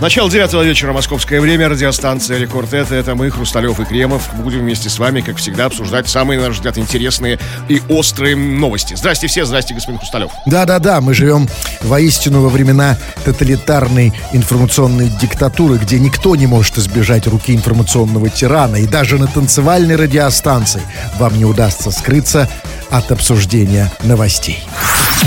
[0.00, 2.74] Начало девятого вечера, московское время, радиостанция «Рекорд».
[2.74, 4.28] Это, это мы, Хрусталев и Кремов.
[4.34, 8.94] Будем вместе с вами, как всегда, обсуждать самые, на наш взгляд, интересные и острые новости.
[8.94, 10.32] Здрасте все, здрасте, господин Хрусталев.
[10.46, 11.48] Да-да-да, мы живем
[11.80, 18.76] воистину во времена тоталитарной информационной диктатуры, где никто не может избежать руки информационного тирана.
[18.76, 20.82] И даже на танцевальной радиостанции
[21.18, 22.50] вам не удастся скрыться
[22.90, 24.64] от обсуждения новостей.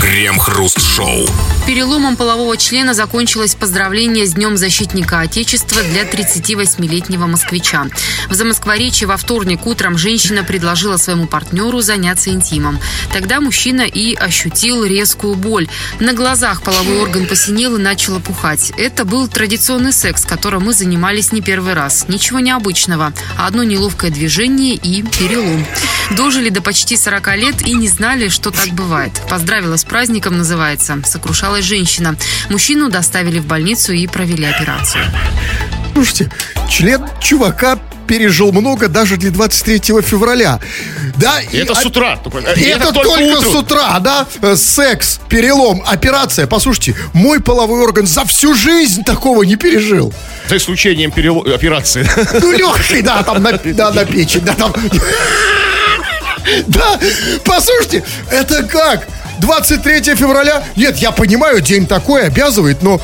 [0.00, 1.26] Крем-хруст-шоу.
[1.66, 7.86] Переломом полового члена закончилось поздравление с Днем защитника Отечества для 38-летнего москвича.
[8.28, 12.78] В Замоскворечье во вторник утром женщина предложила своему партнеру заняться интимом.
[13.12, 15.68] Тогда мужчина и ощутил резкую боль.
[16.00, 18.72] На глазах половой орган посинел и начал опухать.
[18.76, 22.06] Это был традиционный секс, которым мы занимались не первый раз.
[22.08, 23.12] Ничего необычного.
[23.36, 25.64] Одно неловкое движение и перелом.
[26.10, 29.12] Дожили до почти 40 лет и не знали, что так бывает.
[29.30, 30.98] Поздравила с праздником, называется.
[31.04, 32.16] Сокрушалась женщина.
[32.50, 35.04] Мужчину доставили в больницу и провели операцию.
[35.94, 36.30] Слушайте,
[36.70, 40.60] член чувака пережил много даже для 23 февраля.
[41.16, 42.16] Да, И это с утра.
[42.16, 43.52] только- И и это, только, утром.
[43.52, 44.26] с утра, да?
[44.40, 46.46] Э, Секс, перелом, операция.
[46.46, 50.14] Послушайте, мой половой орган за всю жизнь такого не пережил.
[50.48, 52.08] За исключением перело- операции.
[52.40, 54.72] Ну, легкий, да, там на, да, на печень, да, там.
[56.66, 56.98] Да,
[57.44, 59.06] послушайте, это как?
[59.40, 60.62] 23 февраля?
[60.76, 63.00] Нет, я понимаю, день такой обязывает, но...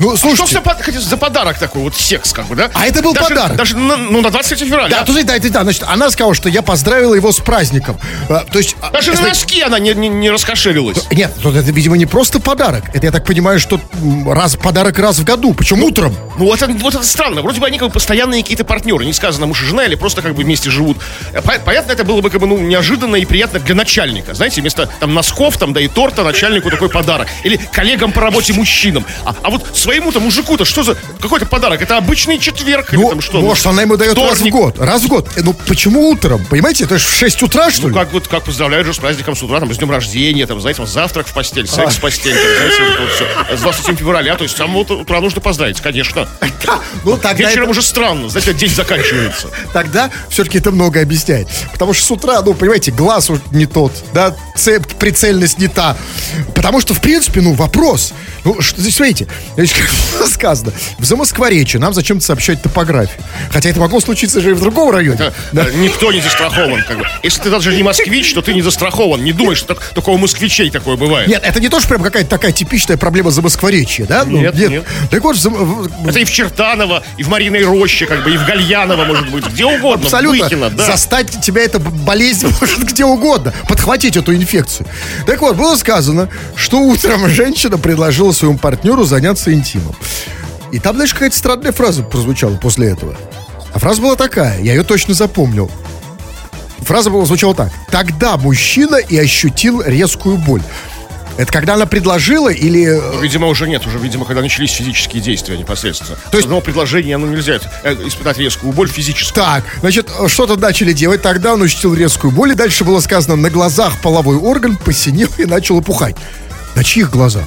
[0.00, 2.70] Ну, Что слушайте, за, под- хотите, за подарок такой, вот секс, как бы, да?
[2.74, 3.56] А это был Даже- подарок.
[3.56, 4.88] Даже на, ну, на 23 февраля.
[4.88, 7.98] Да, слушай, да, это да, значит, она сказала, что я поздравила его с праздником.
[8.28, 8.76] А, то есть...
[8.80, 10.98] а, Даже на значит, носки она не, не, не раскошелилась.
[11.10, 12.84] Нет, тут это, видимо, не просто подарок.
[12.94, 13.80] Это, я так понимаю, что
[14.26, 15.52] раз, подарок раз в году.
[15.54, 16.14] Причем утром.
[16.38, 17.42] Ну, вот это, вот это странно.
[17.42, 19.04] Вроде бы они как бы постоянные какие-то партнеры.
[19.04, 20.98] Не сказано муж и жена или просто как бы вместе живут.
[21.32, 24.34] Э, по- Понятно, это было бы как бы, ну, неожиданно и приятно для начальника.
[24.34, 27.28] Знаете, вместо там носков, там, да и торта начальнику такой подарок.
[27.42, 29.04] Или коллегам по работе мужчинам.
[29.24, 31.80] А, а вот своему-то мужику-то что за какой-то подарок?
[31.80, 33.40] Это обычный четверг или Ну, там что?
[33.40, 34.52] может, она ему дает раз в вторник?
[34.52, 34.78] год.
[34.78, 35.28] Раз в год.
[35.36, 36.44] Э, Ну, почему утром?
[36.44, 37.94] Понимаете, это же в 6 утра, что Ну, ли?
[37.94, 40.76] как вот, как поздравляют же с праздником с утра, там, с днем рождения, там, знаете,
[40.78, 43.56] там, завтрак в постель, секс в постель, там, знаете, вот вот всё.
[43.56, 46.28] С 27 февраля, то есть, с самого утра нужно поздравить, конечно.
[46.66, 49.48] Да, ну, тогда, Вечером это- уже странно, знаете, день заканчивается.
[49.72, 51.48] тогда все-таки это много объясняет.
[51.72, 55.96] Потому что с утра, ну, понимаете, глаз не тот, да, це- прицельность не та.
[56.54, 58.12] Потому что, в принципе, ну, вопрос.
[58.44, 59.26] Ну, что здесь, смотрите,
[60.26, 63.20] сказано, в Замоскворечье нам зачем-то сообщать топографию.
[63.50, 65.32] Хотя это могло случиться же и в другом районе.
[65.52, 67.04] Да, Никто не застрахован, как бы.
[67.22, 69.22] Если ты даже не москвич, то ты не застрахован.
[69.22, 71.28] Не думай, что так- только у москвичей такое бывает.
[71.28, 74.24] Нет, это не то, что прям какая-то такая типичная проблема Замоскворечья, да?
[74.24, 74.84] Ну, Нет, нет.
[75.10, 78.44] Так вот, Зам- Это и в Чертаново, и в Мариной роще, как бы, и в
[78.46, 80.04] Гальяново, может быть, где угодно.
[80.06, 80.44] Абсолютно.
[80.44, 80.86] Быкино, да.
[80.86, 83.52] Застать тебя эта болезнь может где угодно.
[83.68, 84.86] Подхватить эту инфекцию.
[85.26, 89.94] Так вот, было сказано, что утром женщина предложила своему партнеру заняться интимом.
[90.72, 93.16] И там, знаешь, какая-то странная фраза прозвучала после этого.
[93.72, 95.70] А фраза была такая, я ее точно запомнил.
[96.80, 97.70] Фраза была, звучала так.
[97.90, 100.62] Тогда мужчина и ощутил резкую боль.
[101.36, 102.98] Это когда она предложила или...
[102.98, 106.16] э, Видимо, уже нет, уже, видимо, когда начались физические действия непосредственно.
[106.32, 109.44] То есть- одного предложения, оно нельзя э, испытать резкую боль физическую.
[109.44, 113.50] Так, значит, что-то начали делать, тогда он ощутил резкую боль, и дальше было сказано, на
[113.50, 116.16] глазах половой орган посинел и начал опухать.
[116.74, 117.44] На чьих глазах?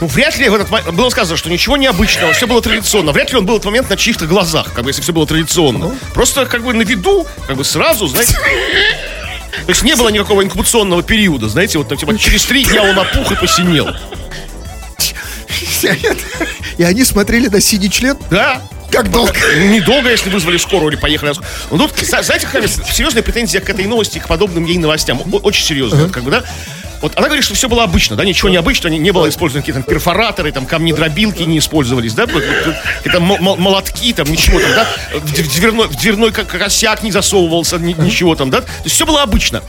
[0.00, 3.12] Ну, вряд ли в этот момент было сказано, что ничего необычного, все было традиционно.
[3.12, 5.26] Вряд ли он был в этот момент на чьих-то глазах, как бы, если все было
[5.26, 5.94] традиционно.
[6.14, 8.34] Просто, как бы, на виду, как бы, сразу, знаете...
[9.66, 13.32] То есть не было никакого инкубационного периода, знаете, вот, типа, через три дня он опух
[13.32, 13.88] и посинел.
[16.76, 18.16] И они смотрели на синий член?
[18.30, 18.62] Да.
[18.90, 19.34] Как долго?
[19.56, 21.34] Недолго, если вызвали скорую или поехали.
[21.70, 25.22] Ну, тут, знаете, какая серьезная претензия к этой новости, к подобным ей новостям.
[25.42, 26.44] Очень серьезная, как бы, да?
[27.00, 29.82] Вот она говорит, что все было обычно, да, ничего необычного, не, не было использовано какие-то
[29.82, 34.70] там перфораторы, там камни дробилки не использовались, да, какие-то мо- мо- молотки, там ничего там,
[34.74, 34.86] да,
[35.18, 38.96] в дв- дверной, в дверной ко- косяк не засовывался, ни- ничего там, да, то есть
[38.96, 39.62] все было обычно.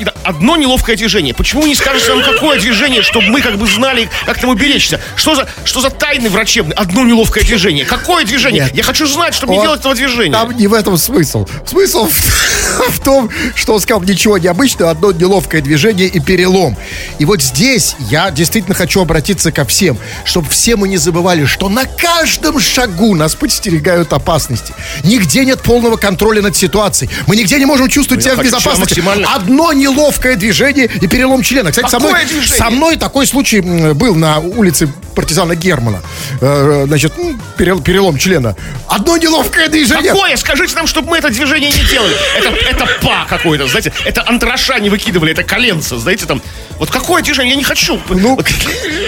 [0.00, 1.34] Да, Одно неловкое движение.
[1.34, 5.00] Почему не скажешь нам, какое движение, чтобы мы как бы знали, как там уберечься?
[5.16, 6.74] Что за, что за тайны врачебные?
[6.74, 7.84] Одно неловкое движение.
[7.84, 8.64] Какое движение?
[8.64, 8.74] Нет.
[8.74, 10.32] Я хочу знать, чтобы не Он- делать этого движения.
[10.32, 11.46] Там не в этом смысл.
[11.66, 16.76] Смысл в, в том, что он сказал ничего необычного, одно неловкое движение и перелом.
[17.18, 21.68] И вот здесь я действительно хочу обратиться ко всем, чтобы все мы не забывали, что
[21.68, 24.72] на каждом шагу нас подстерегают опасности.
[25.04, 27.10] Нигде нет полного контроля над ситуацией.
[27.26, 29.02] Мы нигде не можем чувствовать себя в безопасности.
[29.34, 31.70] Одно неловкое движение и перелом члена.
[31.70, 32.46] Кстати, со мной, движение?
[32.46, 36.02] со мной такой случай был на улице партизана Германа.
[36.40, 38.56] Э, значит, ну, перел- перелом члена.
[38.88, 40.12] Одно неловкое движение.
[40.12, 40.36] Какое?
[40.36, 42.14] Скажите нам, чтобы мы это движение не делали.
[42.36, 46.42] Это, это па какой-то, знаете, это антраша не выкидывали, это коленца, знаете, там.
[46.78, 47.50] Вот какое движение?
[47.50, 48.00] Я не хочу.
[48.08, 48.38] Ну,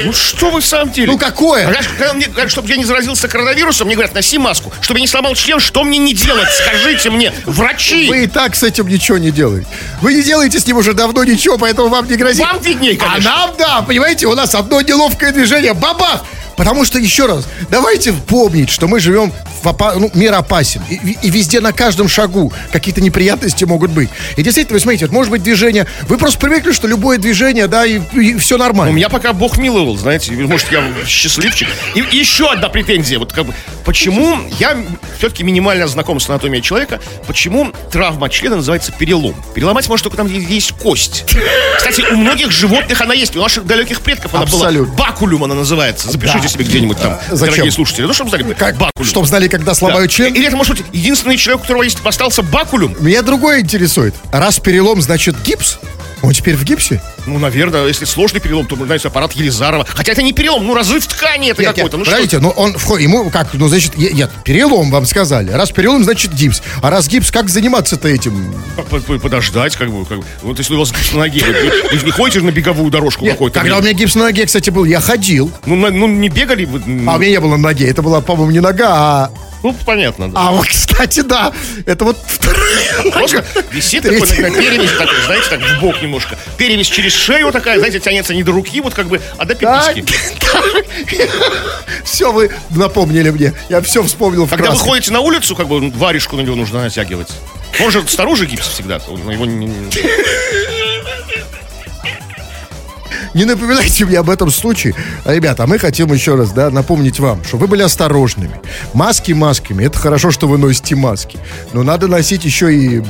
[0.04, 1.10] ну что вы в самом деле?
[1.10, 1.74] Ну, какое?
[2.46, 4.72] Чтобы я не заразился коронавирусом, мне говорят, носи маску.
[4.80, 6.48] Чтобы я не сломал член, что мне не делать?
[6.52, 8.08] Скажите мне, врачи.
[8.08, 9.66] Вы и так с этим ничего не делаете.
[10.00, 12.44] Вы не делаете с ним уже давно ничего, поэтому вам не грозит.
[12.46, 13.30] Вам видней, А конечно.
[13.30, 15.74] нам, да, понимаете, у нас одно неловкое движение.
[15.74, 16.22] Бабах!
[16.56, 19.32] Потому что, еще раз, давайте помнить, что мы живем
[19.64, 20.82] в опа- ну, мир опасен.
[20.88, 24.10] И, и- и везде, на каждом шагу какие-то неприятности могут быть.
[24.36, 25.86] И действительно, вы смотрите, вот может быть движение...
[26.08, 28.00] Вы просто привыкли, что любое движение, да, и,
[28.38, 28.92] все У нормально.
[28.94, 31.68] меня пока Бог миловал, знаете, может, я счастливчик.
[31.94, 33.18] И, и еще одна претензия.
[33.18, 34.76] Вот как бы, почему я
[35.18, 39.34] все-таки минимально знаком с анатомией человека, почему травма члена называется перелом?
[39.54, 41.24] Переломать может только там, где есть кость.
[41.78, 43.34] Кстати, у многих животных она есть.
[43.36, 44.84] У наших далеких предков она Абсолютно.
[44.94, 45.06] была.
[45.06, 46.10] Бакулюм она называется.
[46.10, 46.48] Запишите Да.
[46.48, 47.54] себе где-нибудь там, А, зачем?
[47.54, 48.04] дорогие слушатели.
[48.04, 49.08] Ну, чтобы знали, Как, бакулюм.
[49.08, 49.74] чтоб знали, когда Да.
[49.74, 50.34] сломают член.
[50.34, 52.96] Или это, может быть, единственный человек, у которого есть, остался бакулюм?
[52.98, 54.14] Меня другое интересует.
[54.32, 55.78] Раз перелом, значит гипс?
[56.24, 57.02] Он теперь в гипсе?
[57.26, 59.84] Ну, наверное, если сложный перелом, то, знаете, аппарат Елизарова.
[59.86, 61.98] Хотя это не перелом, ну, разрыв ткани это какой-то.
[61.98, 65.50] Ну, подождите, ну он входит, ему как, ну значит, нет, перелом вам сказали.
[65.50, 66.62] Раз перелом, значит гипс.
[66.82, 68.54] А раз гипс, как заниматься-то этим?
[68.76, 70.24] По- по- Подождать, как бы, как бы.
[70.42, 73.60] Вот если у вас гипс на ноге, вы, вы не ходите на беговую дорожку какой-то.
[73.60, 75.50] когда у меня гипс на ноге, кстати, был, я ходил.
[75.66, 76.78] Ну, ну, не бегали вы?
[77.06, 77.86] А у меня не было на ноге.
[77.88, 79.30] Это была, по-моему, не нога, а...
[79.64, 80.38] Ну, понятно, да.
[80.40, 81.50] А вот, кстати, да.
[81.86, 82.18] Это вот
[83.12, 84.60] Просто висит такой, на, на нога.
[84.60, 86.36] перевесь, так, знаете, так в бок немножко.
[86.58, 90.04] Перевесь через шею такая, знаете, тянется не до руки, вот как бы, а до пиписьки.
[92.04, 93.54] Все вы напомнили мне.
[93.70, 97.28] Я все вспомнил Когда вы ходите на улицу, как бы варежку на него нужно натягивать.
[97.80, 98.96] Он же снаружи гипс всегда.
[98.96, 100.83] его не-
[103.34, 104.94] не- напоминайте мне об этом случае.
[105.24, 108.52] Ребята, а мы хотим еще раз да, напомнить вам, что вы были осторожными.
[108.92, 109.84] Маски масками.
[109.84, 111.38] Это хорошо, что вы носите маски.
[111.72, 113.02] Но надо носить еще и...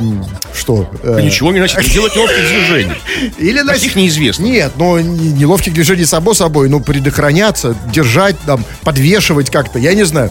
[0.54, 0.90] Что?
[1.02, 2.94] э, Ничего не носить, не делать неловких движений.
[3.38, 3.82] Или носить...
[3.82, 4.44] Таких неизвестно.
[4.44, 10.04] Нет, но не- неловких движений само собой, ну, предохраняться, держать, там, подвешивать как-то, я не
[10.04, 10.30] знаю.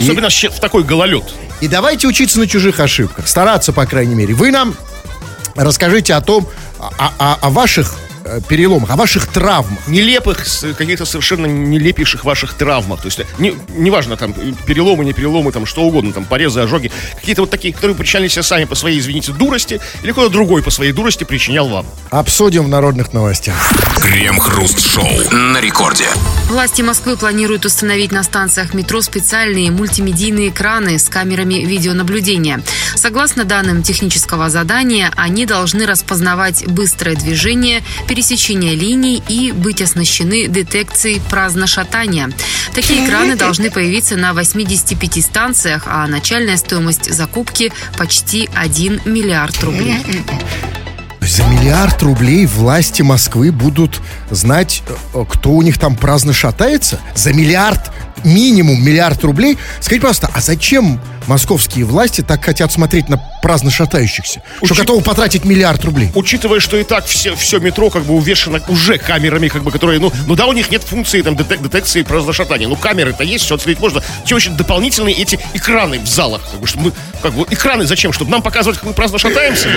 [0.00, 1.24] И- Особенно щ- в такой гололед.
[1.60, 4.34] И давайте учиться на чужих ошибках, стараться, по крайней мере.
[4.34, 4.74] Вы нам
[5.54, 6.46] расскажите о том,
[6.78, 7.94] о, о- о ваших
[8.48, 9.86] переломах, о ваших травмах.
[9.86, 10.44] нелепых,
[10.76, 13.00] каких-то совершенно нелепейших ваших травмах.
[13.02, 14.34] То есть, не, неважно, там,
[14.66, 16.90] переломы, не переломы, там, что угодно, там, порезы, ожоги.
[17.16, 20.70] Какие-то вот такие, которые причиняли себе сами по своей, извините, дурости, или кто-то другой по
[20.70, 21.86] своей дурости причинял вам.
[22.10, 23.54] Обсудим в народных новостях.
[24.00, 26.06] Крем-хруст-шоу на рекорде.
[26.48, 32.62] Власти Москвы планируют установить на станциях метро специальные мультимедийные экраны с камерами видеонаблюдения.
[32.94, 37.82] Согласно данным технического задания, они должны распознавать быстрое движение,
[38.14, 42.30] пересечение линий и быть оснащены детекцией праздношатания.
[42.72, 49.96] Такие экраны должны появиться на 85 станциях, а начальная стоимость закупки почти 1 миллиард рублей.
[51.22, 54.00] За миллиард рублей власти Москвы будут
[54.30, 54.84] знать,
[55.14, 57.00] э, кто у них там праздно шатается?
[57.16, 57.90] За миллиард,
[58.24, 59.58] минимум миллиард рублей?
[59.80, 64.42] Скажите, пожалуйста, а зачем московские власти так хотят смотреть на праздно шатающихся?
[64.56, 66.10] Что Учит- готовы потратить миллиард рублей?
[66.14, 70.00] Учитывая, что и так все, все метро как бы увешано уже камерами, как бы, которые,
[70.00, 72.68] ну, ну да, у них нет функции там детек- детекции праздношатания.
[72.68, 74.02] Ну, камеры-то есть, все отследить можно.
[74.24, 76.42] Чем еще дополнительные эти экраны в залах?
[76.50, 76.92] Как бы, чтобы мы,
[77.22, 78.12] как бы, экраны зачем?
[78.12, 79.68] Чтобы нам показывать, как мы праздно шатаемся?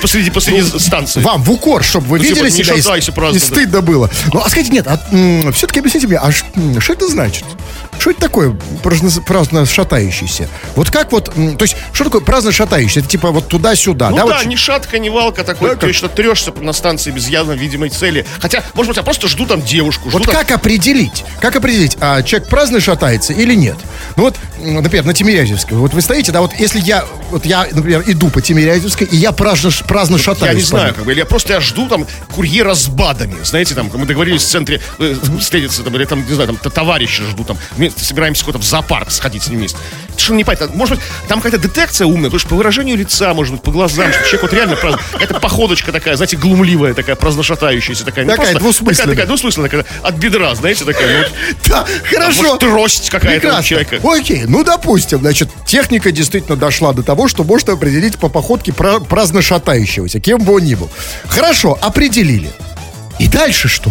[0.00, 1.20] Посреди, посреди станции.
[1.20, 4.10] Вам в укор, чтобы вы Ну, типа, видели не себя и, праздно, стыдно было.
[4.32, 4.86] Ну, а скажите, нет,
[5.54, 7.44] все-таки объясните мне, а что это значит?
[7.98, 10.48] Что это такое праздно, праздно шатающийся?
[10.74, 13.00] Вот как вот, то есть, что такое праздно шатающийся?
[13.00, 14.26] Это типа вот туда-сюда, Ну да?
[14.26, 17.52] да, вот, ни шатка, ни валка такой, Да, ты как- трешься на станции без явно
[17.52, 18.26] видимой цели.
[18.40, 20.08] Хотя, может быть, я просто жду там девушку.
[20.10, 21.24] Жду Вот там- как определить?
[21.40, 23.76] Как определить, а человек праздно шатается или нет?
[24.16, 25.76] Ну вот, например, на Тимирязевской.
[25.76, 29.32] Вот вы стоите, да, вот если я, вот я, например, иду по Тимирязевской, и я
[29.32, 30.52] праздно, праздно шатаюсь.
[30.52, 33.36] Я не знаю, как бы, или я просто я жду там курьера с БАДами.
[33.42, 36.70] Знаете, там, мы договорились в центре э, встретиться, там, или там, не знаю, там, т-
[36.70, 39.78] товарища жду, там, вместе собираемся куда-то в зоопарк сходить с ним вместе.
[40.16, 43.52] Что не понятно, может быть, там какая-то детекция умная, потому что по выражению лица, может
[43.54, 47.42] быть, по глазам, что человек вот реально праздно, какая-то походочка такая, знаете, глумливая такая, праздно
[47.42, 48.24] шатающаяся такая.
[48.24, 48.96] не Такая просто- двусмысленная.
[48.96, 51.32] Такая, такая двусмысленная, такая, от бедра, знаете, такая, ну, вот,
[51.68, 52.42] Да, хорошо.
[52.42, 54.00] может, трость какая-то у человека.
[54.02, 59.00] Окей, ну допустим, значит, техника действительно дошла до того, что можно определить по походке пра-
[59.00, 60.90] праздно шатающегося, кем бы он ни был.
[61.28, 62.50] Хорошо, определили.
[63.18, 63.90] И дальше что?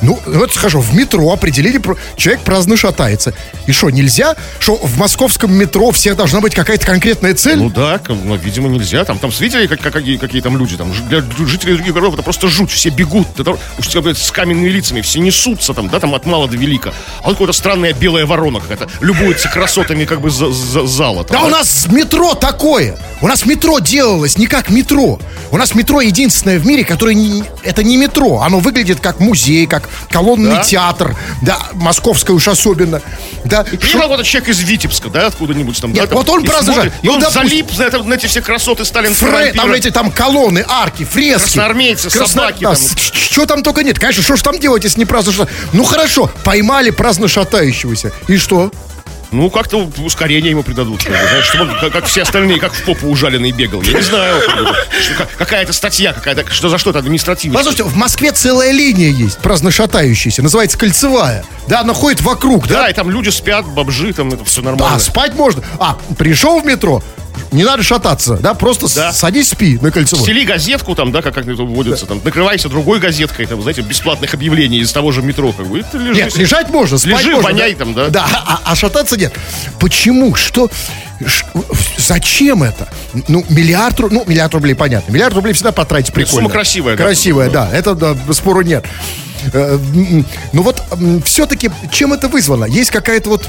[0.00, 1.80] Ну, вот скажу, в метро определили,
[2.16, 3.34] человек праздно шатается.
[3.66, 4.36] И что, нельзя?
[4.60, 7.56] Что в московском метро всех должна быть какая-то конкретная цель?
[7.58, 9.04] Ну да, ну, видимо, нельзя.
[9.04, 10.76] Там, там видели, как, как- какие, какие там люди?
[10.76, 12.70] Там, для жителей других городов это просто жуть.
[12.70, 13.26] Все бегут.
[13.38, 15.00] Это, уж с каменными лицами.
[15.00, 16.92] Все несутся там, да, там от мала до велика.
[17.22, 18.88] А вот какая-то странная белая ворона какая-то.
[19.00, 21.24] Любуется красотами как бы за, за- зала.
[21.24, 22.96] там, Да у нас метро такое.
[23.20, 25.18] У нас метро делалось не как метро.
[25.50, 28.40] У нас метро единственное в мире, которое не, это не метро.
[28.42, 30.62] Оно выглядит как музей, как колонный Да.
[30.62, 31.16] театр.
[31.42, 33.00] Да, московское уж особенно.
[33.44, 33.64] Да.
[33.64, 35.92] Приехал какой-то человек из Витебска, да, откуда-нибудь там.
[35.92, 38.26] Нет, да, там, вот он и же- и он допустим- залип на, это- на эти
[38.26, 39.12] все красоты Сталин.
[39.12, 41.42] Фре- там эти там колонны, арки, фрески.
[41.44, 42.74] Красноармейцы, собаки там.
[43.12, 43.98] Что там только нет.
[43.98, 45.46] Конечно, что ж там делать, если не праздно?
[45.72, 48.12] Ну хорошо, поймали праздно шатающегося.
[48.26, 48.70] И что?
[49.30, 51.02] Ну, как-то ускорение ему придадут.
[51.02, 53.82] знаешь, чтобы он, как, как все остальные, как в попу ужаленный бегал.
[53.82, 54.42] Я не знаю.
[55.36, 56.50] Какая-то статья какая-то.
[56.50, 57.56] Что за что-то административное.
[57.56, 60.42] Послушайте, в Москве целая линия есть, праздно шатающаяся.
[60.42, 61.44] Называется кольцевая.
[61.66, 62.82] Да, она ходит вокруг, да?
[62.82, 64.96] Да, и там люди спят, бомжи, там это все нормально.
[64.96, 65.62] А, спать можно.
[65.78, 67.02] А, пришел в метро,
[67.52, 69.12] не надо шататься, да, просто Да.
[69.12, 70.22] садись, спи на кольцевой.
[70.24, 74.34] Стели газетку там, да, как, как это вводится, там, накрывайся другой газеткой, там, знаете, бесплатных
[74.34, 76.16] объявлений из того же метро, как бы, ты лежишь.
[76.16, 77.50] Нет, лежать можно, спать Лежи, можно.
[77.50, 77.78] воняй да?
[77.78, 78.08] там, да.
[78.08, 79.32] Да, а, а шататься нет.
[79.80, 80.34] Почему?
[80.34, 80.70] Что?
[81.26, 81.46] Ш-
[81.96, 82.88] зачем это?
[83.28, 85.10] Ну, миллиард, ну, миллиард рублей, понятно.
[85.12, 86.40] Миллиард рублей всегда потратить прикольно.
[86.42, 87.04] сумма красивая, да.
[87.04, 87.68] Красивая, да.
[87.72, 88.84] Это, да, спору нет.
[89.52, 89.78] Э,
[90.52, 90.82] Ну вот,
[91.24, 92.64] все-таки, чем это вызвано?
[92.66, 93.48] Есть какая-то вот,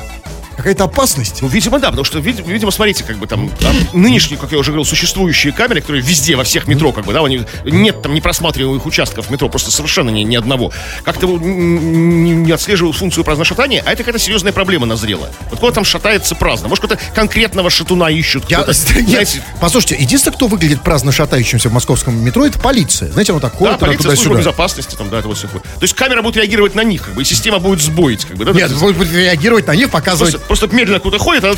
[0.59, 1.41] какая-то опасность?
[1.41, 4.57] Ну, видимо, да, потому что, вид- видимо, смотрите, как бы там, там нынешние, как я
[4.57, 8.13] уже говорил, существующие камеры, которые везде, во всех метро, как бы, да, они, нет там
[8.13, 10.71] непросматриваемых участков метро, просто совершенно ни, ни одного,
[11.03, 15.29] как-то не, не отслеживают функцию праздношатания, а это какая-то серьезная проблема назрела.
[15.49, 18.73] Вот кто там шатается праздно, может, какого-то конкретного шатуна ищут, Я, кто-то,
[19.07, 23.11] знаете, послушайте, единственное, кто выглядит праздно шатающимся в московском метро, это полиция.
[23.11, 25.47] Знаете, оно так да, полиция, служба безопасности, там, да, это вот все.
[25.47, 28.45] То есть камера будет реагировать на них, как бы, и система будет сбоить, как бы,
[28.45, 28.51] да?
[28.51, 30.35] Нет, будет реагировать на них, показывать.
[30.49, 31.53] Просто, медленно куда-то ходит, а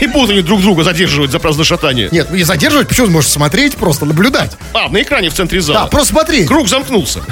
[0.00, 2.08] и будут они друг друга задерживать за праздношатание.
[2.12, 4.52] Нет, не задерживать, почему он может смотреть, просто наблюдать.
[4.72, 5.80] А, на экране в центре зала.
[5.80, 6.46] Да, просто смотреть.
[6.46, 7.22] Круг замкнулся.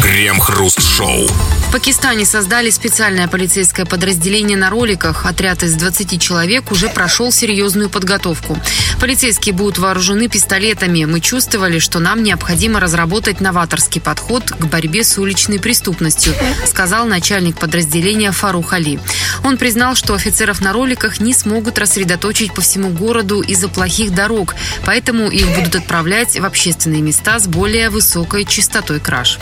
[0.00, 1.26] Крем-хруст-шоу.
[1.26, 5.26] В Пакистане создали специальное полицейское подразделение на роликах.
[5.26, 8.58] Отряд из 20 человек уже прошел серьезную подготовку.
[9.00, 11.04] Полицейские будут вооружены пистолетами.
[11.04, 16.34] Мы чувствовали, что нам необходимо разработать новаторский подход к борьбе с уличной преступностью,
[16.66, 19.00] сказал начальник подразделения Фарух Али.
[19.42, 24.54] Он признал, что офицеров на роликах не смогут рассредоточить по всему городу из-за плохих дорог,
[24.84, 29.38] поэтому их будут отправлять в общественные места с более высокой частотой краж.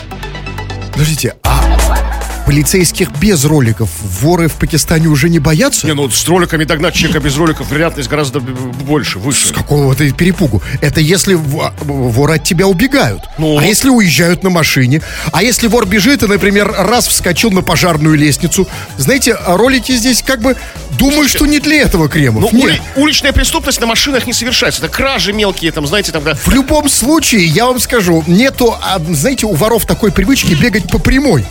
[0.93, 3.89] Подождите, а полицейских без роликов
[4.19, 5.87] воры в Пакистане уже не боятся?
[5.87, 9.47] Не, ну с роликами догнать человека без роликов вероятность гораздо больше, выше.
[9.47, 10.61] С какого-то перепугу.
[10.81, 13.21] Это если во- воры от тебя убегают.
[13.37, 13.57] Ну.
[13.57, 15.01] А если уезжают на машине?
[15.31, 18.67] А если вор бежит и, например, раз вскочил на пожарную лестницу?
[18.97, 20.57] Знаете, а ролики здесь как бы...
[20.99, 22.51] Думаю, что не для этого, Ну, Кремов.
[22.53, 22.81] ули- Нет.
[22.97, 24.83] уличная преступность на машинах не совершается.
[24.83, 26.35] Это кражи мелкие, там, знаете, там, да.
[26.35, 30.99] В любом случае, я вам скажу, нету, а, знаете, у воров такой привычки бегать по
[30.99, 31.45] прямой.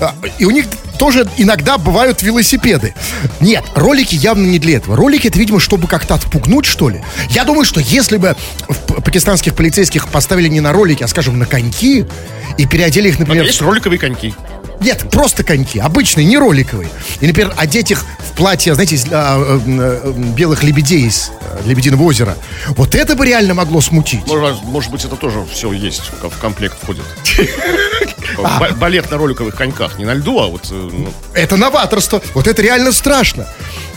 [0.00, 0.66] А, И у них
[0.98, 2.94] тоже иногда бывают велосипеды.
[3.40, 4.96] Нет, ролики явно не для этого.
[4.96, 7.02] Ролики это, видимо, чтобы как-то отпугнуть, что ли.
[7.30, 8.36] Я думаю, что если бы
[9.04, 12.06] пакистанских полицейских поставили не на ролики, а, скажем, на коньки
[12.58, 14.34] и переодели их, например, Есть роликовые коньки.
[14.80, 16.88] нет, просто коньки, обычные, не роликовые.
[17.20, 22.02] И, например, одеть их в платье, знаете, из а, э, белых лебедей из э, Лебединого
[22.02, 22.36] озера.
[22.68, 24.26] Вот это бы реально могло смутить.
[24.26, 27.04] Может, может быть, это тоже все есть, в комплект входит.
[28.42, 29.98] Ба- Балет на роликовых коньках.
[29.98, 30.68] Не на льду, а вот...
[30.70, 32.20] э, ну, Это новаторство.
[32.34, 33.46] Вот это реально страшно.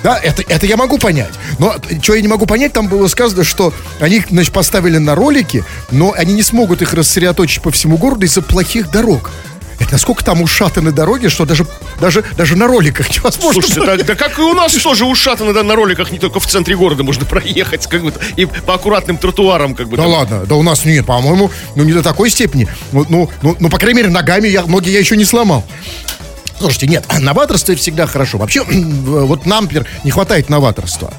[0.04, 1.34] Да, это, это я могу понять.
[1.58, 5.64] Но что я не могу понять, там было сказано, что они значит, поставили на ролики,
[5.92, 9.30] но они не смогут их рассредоточить по всему городу из-за плохих дорог.
[9.80, 11.66] Это насколько там ушатаны дороги, что даже,
[12.00, 13.62] даже, даже на роликах невозможно.
[13.62, 16.48] Слушайте, да, да как и у нас тоже ушатаны да, на роликах, не только в
[16.48, 19.98] центре города можно проехать, как бы, и по аккуратным тротуарам, как бы.
[19.98, 20.12] Да там.
[20.12, 22.68] ладно, да у нас нет, по-моему, ну не до такой степени.
[22.92, 25.64] Ну, ну, ну, ну, по крайней мере, ногами я, ноги я еще не сломал.
[26.60, 28.38] Слушайте, нет, новаторство это всегда хорошо.
[28.38, 31.14] Вообще, вот нам, например, не хватает новаторства.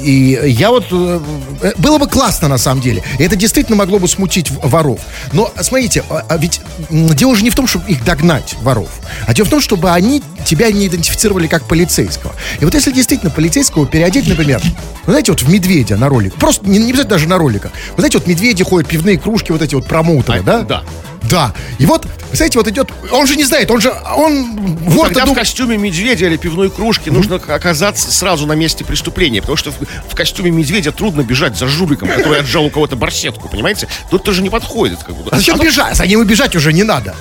[0.00, 0.86] И я вот...
[0.92, 1.20] э,
[1.62, 3.02] э, Было бы классно, на самом деле.
[3.18, 5.00] И это действительно могло бы смутить воров.
[5.32, 8.90] Но, смотрите, а- а ведь дело же не в том, чтобы их догнать, воров.
[9.26, 12.34] А дело в том, чтобы они тебя не идентифицировали как полицейского.
[12.60, 14.60] И вот если действительно полицейского переодеть, например,
[15.06, 17.72] вы знаете, вот в медведя на ролик, просто не, не обязательно даже на роликах.
[17.96, 20.62] Вы знаете, вот медведи ходят, пивные кружки, вот эти вот промоутеры, А, да?
[20.62, 20.82] да.
[21.28, 21.52] Да.
[21.80, 25.34] И вот, знаете, вот идет, он же не знает, он же, он, вот Тогда в
[25.34, 29.76] костюме медведя или пивной кружки нужно оказаться сразу на месте преступления, потому что в,
[30.08, 33.88] в костюме медведя трудно бежать за жуликом, который отжал у кого-то барсетку, понимаете?
[34.10, 35.02] Тут тоже не подходит.
[35.02, 35.30] Как бы.
[35.30, 35.96] А зачем А бежать?
[35.96, 37.14] За ним и бежать уже не надо.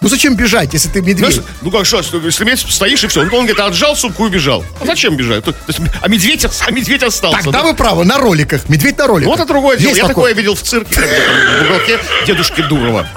[0.00, 1.18] Ну зачем бежать, если ты медведь?
[1.18, 3.20] Знаешь, ну как что, если медведь стоишь и все.
[3.22, 4.64] Он, он говорит, отжал сумку и убежал.
[4.80, 5.44] А зачем бежать?
[5.44, 7.42] То- то есть, а медведь, а медведь остался.
[7.42, 7.64] Тогда да?
[7.64, 8.68] вы правы, на роликах.
[8.68, 9.30] Медведь на роликах.
[9.30, 9.88] Вот это другое дело.
[9.88, 10.34] Есть Я такое.
[10.34, 13.08] видел в цирке, там в уголке дедушки Дурова.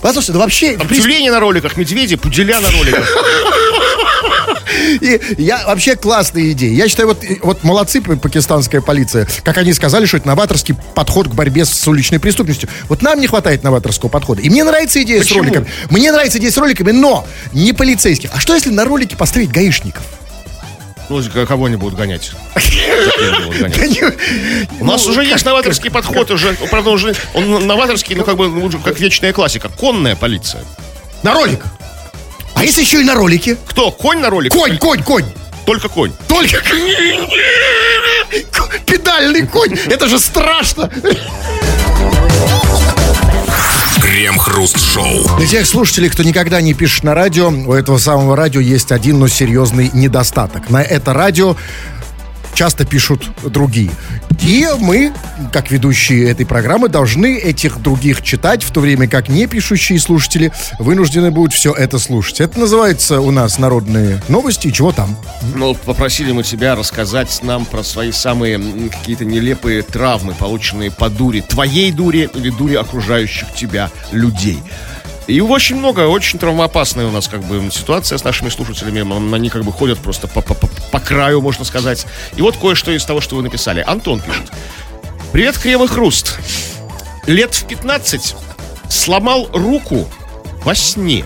[0.00, 3.08] Послушайте, ну вообще, Там принципе, тюлени на роликах, медведи, пуделя на роликах.
[5.00, 6.74] И я вообще классные идеи.
[6.74, 9.26] Я считаю, вот, вот молодцы пакистанская полиция.
[9.44, 12.68] Как они сказали, что это новаторский подход к борьбе с уличной преступностью.
[12.88, 14.42] Вот нам не хватает новаторского подхода.
[14.42, 15.42] И мне нравится идея Почему?
[15.42, 15.66] с роликами.
[15.90, 18.30] Мне нравится идея с роликами, но не полицейских.
[18.32, 20.02] А что если на ролике поставить гаишников?
[21.08, 22.32] Ну, кого они будут гонять?
[24.80, 28.48] У нас Ну, уже есть новаторский подход, уже, правда, уже он новаторский, ну, как бы,
[28.48, 29.68] ну, как вечная классика.
[29.68, 30.64] Конная полиция.
[31.22, 31.72] На роликах.
[32.56, 33.58] А если еще и на ролике?
[33.66, 33.90] Кто?
[33.90, 34.56] Конь на ролике?
[34.56, 35.24] Конь, конь, конь.
[35.66, 36.10] Только конь.
[36.26, 36.56] Только
[38.86, 39.76] педальный конь.
[39.86, 40.90] Это же страшно.
[44.00, 45.36] Крем-хруст-шоу.
[45.36, 49.18] Для тех слушателей, кто никогда не пишет на радио, у этого самого радио есть один,
[49.18, 50.70] но серьезный недостаток.
[50.70, 51.56] На это радио
[52.56, 53.90] часто пишут другие.
[54.42, 55.12] И мы,
[55.52, 60.52] как ведущие этой программы, должны этих других читать, в то время как не пишущие слушатели
[60.78, 62.40] вынуждены будут все это слушать.
[62.40, 64.70] Это называется у нас народные новости.
[64.70, 65.16] Чего там?
[65.54, 68.58] Ну, попросили мы тебя рассказать нам про свои самые
[68.90, 71.42] какие-то нелепые травмы, полученные по дуре.
[71.42, 74.58] Твоей дуре или дуре окружающих тебя людей.
[75.26, 79.34] И очень много, очень травмоопасная у нас как бы ситуация с нашими слушателями.
[79.34, 82.06] Они как бы ходят просто по, по- по- по краю, можно сказать.
[82.36, 83.82] И вот кое-что из того, что вы написали.
[83.84, 84.52] Антон пишет.
[85.32, 86.38] Привет, Крем и Хруст.
[87.26, 88.36] Лет в 15
[88.88, 90.08] сломал руку
[90.64, 91.24] во сне.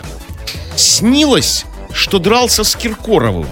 [0.77, 3.47] Снилось, что дрался с Киркоровым.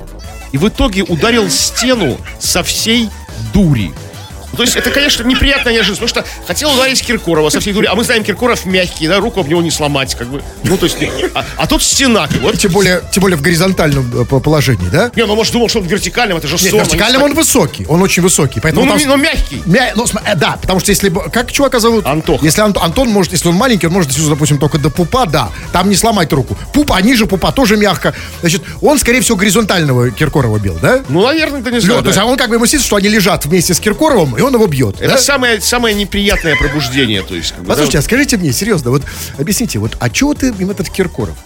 [0.52, 3.10] И в итоге ударил стену со всей
[3.52, 3.92] дури.
[4.58, 7.86] Ну, То есть это, конечно, неприятная неожиданность, потому что хотел ударить Киркорова со всей дури,
[7.86, 10.42] а мы знаем, Киркоров мягкий, да, руку об него не сломать, как бы.
[10.64, 10.96] Ну, то есть,
[11.34, 12.48] а, а тут стена, как бы.
[12.48, 12.58] Вот.
[12.58, 15.12] Тем более, тем более в горизонтальном э, по- положении, да?
[15.14, 18.02] Не, ну, может, думал, что он в вертикальном, это же Нет, вертикальным он высокий, он
[18.02, 18.56] очень высокий.
[18.56, 19.62] Ну, Поэтому ну, там- ми- ну, мягкий.
[19.64, 21.30] Мя- ну, э, да, потому что если бы...
[21.30, 22.04] Как чувака зовут?
[22.04, 22.44] Антоха.
[22.44, 25.50] Если Ант- Антон может, если он маленький, он может допустим, только до пупа, да.
[25.72, 26.56] Там не сломать руку.
[26.72, 28.12] Пупа, а ниже пупа тоже мягко.
[28.40, 31.02] Значит, он, скорее всего, горизонтального Киркорова бил, да?
[31.08, 32.00] Ну, наверное, это не знаю.
[32.02, 32.24] то есть, да.
[32.24, 34.66] а он как бы ему снится, что они лежат вместе с Киркоровым, и он его
[34.66, 35.00] бьет.
[35.00, 35.18] Это да?
[35.18, 37.50] самое, самое неприятное пробуждение, то есть.
[37.52, 37.70] как бы, да.
[37.70, 39.02] Послушайте, а скажите мне, серьезно, вот
[39.38, 41.36] объясните, вот, а чего ты им этот Киркоров?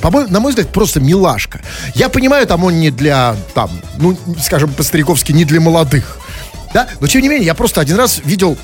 [0.00, 1.60] По-моему, на мой взгляд, просто милашка.
[1.94, 6.18] Я понимаю, там он не для, там, ну, скажем по-стариковски, не для молодых.
[6.72, 6.88] Да?
[7.00, 8.58] Но тем не менее, я просто один раз видел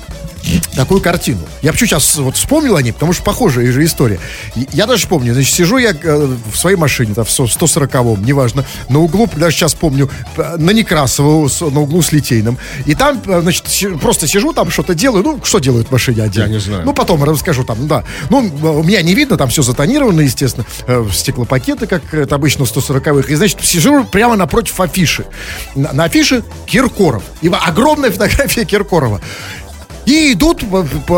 [0.75, 1.41] такую картину.
[1.61, 4.19] Я почему сейчас вот вспомнил о ней, потому что похожая же история.
[4.71, 8.99] Я даже помню, значит, сижу я э, в своей машине, там, в 140-м, неважно, на
[8.99, 12.57] углу, даже сейчас помню, на Некрасово, на углу с Литейным.
[12.85, 13.65] И там, э, значит,
[13.99, 15.23] просто сижу, там что-то делаю.
[15.23, 16.47] Ну, что делают в машине отдельно?
[16.47, 16.83] Я не знаю.
[16.85, 18.03] Ну, потом расскажу там, да.
[18.29, 22.71] Ну, у меня не видно, там все затонировано, естественно, э, стеклопакеты, как это обычно в
[22.75, 23.31] 140-х.
[23.31, 25.25] И, значит, сижу прямо напротив афиши.
[25.75, 27.23] На, на афише Киркоров.
[27.41, 29.21] И огромная фотография Киркорова.
[30.05, 30.63] И идут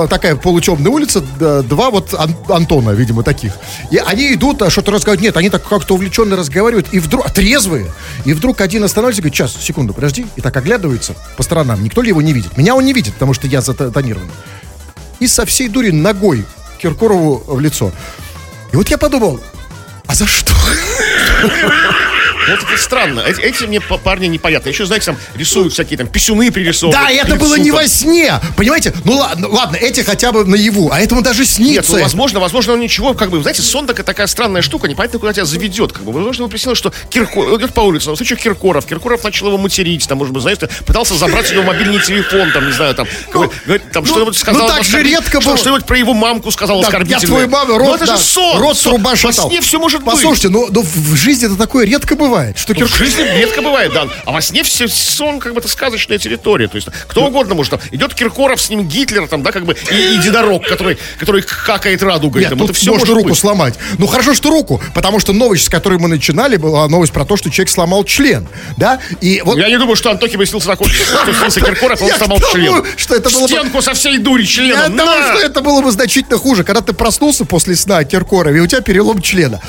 [0.10, 3.54] такая полутемная улица, два вот Ан- Антона, видимо, таких.
[3.92, 5.24] И они идут, а что-то разговаривают.
[5.24, 7.92] Нет, они так как-то увлеченно разговаривают, и вдруг, трезвые.
[8.26, 10.26] И вдруг один останавливается и говорит, сейчас, секунду, подожди.
[10.36, 11.82] И так оглядывается по сторонам.
[11.84, 12.58] Никто ли его не видит?
[12.58, 14.30] Меня он не видит, потому что я затонирован.
[15.20, 16.46] И со всей дури ногой
[16.78, 17.92] Киркорову в лицо.
[18.74, 19.40] И вот я подумал,
[20.08, 20.54] а за что?
[22.48, 23.22] Вот это странно.
[23.22, 24.70] Эти, эти мне парни непонятно.
[24.70, 27.02] Еще, знаете, там рисуют всякие там писюны пририсовывают.
[27.02, 28.40] Да, это было не во сне.
[28.58, 28.94] Понимаете?
[29.04, 31.94] Ну ладно, ладно, эти хотя бы наяву, а этому даже Нет, снится.
[31.94, 35.34] ну, возможно, возможно, он ничего, как бы, знаете, сон такая, такая странная штука, непонятно, куда
[35.34, 36.12] тебя заведет, как бы.
[36.12, 40.08] Возможно, ему приснилось, что Киркоров, идет по улице, он встречает Киркоров, Киркоров начал его материть,
[40.08, 43.54] там, может быть, знаете, пытался забрать у него мобильный телефон, там, не знаю, там, говорит,
[43.92, 44.68] там ну, что-нибудь сказал.
[44.68, 45.58] ну, так же редко было.
[45.58, 48.60] Что-нибудь про его мамку сказал Так, я твою маму, рот, Ну, это да, же сон.
[48.60, 48.94] рот сон.
[48.94, 49.46] труба шатал.
[49.46, 50.14] Во сне все может быть.
[50.14, 52.98] Послушайте, ну, ну, в в жизни это такое редко бывает, что В Киркоров...
[52.98, 54.08] жизни редко бывает, да.
[54.26, 56.68] А во сне все сон, как бы, это сказочная территория.
[56.68, 57.72] То есть, кто угодно может.
[57.72, 61.42] Там, идет Киркоров, с ним Гитлер, там, да, как бы, и, и единорог, который, который
[61.44, 62.42] какает радугой.
[62.42, 62.60] Нет, там.
[62.60, 63.38] тут это все можно руку быть.
[63.38, 63.76] сломать.
[63.98, 67.38] Ну, хорошо, что руку, потому что новость, с которой мы начинали, была новость про то,
[67.38, 69.00] что человек сломал член, да?
[69.22, 69.58] И вот...
[69.58, 72.84] Я не думаю, что Антохи бы снился такой, что снился Киркоров, он Я сломал член.
[72.98, 74.98] что это было бы- Стенку со всей дури Я членом.
[74.98, 78.62] думаю, что это было бы значительно хуже, когда ты проснулся после сна о Киркорове, и
[78.62, 79.62] у тебя перелом члена.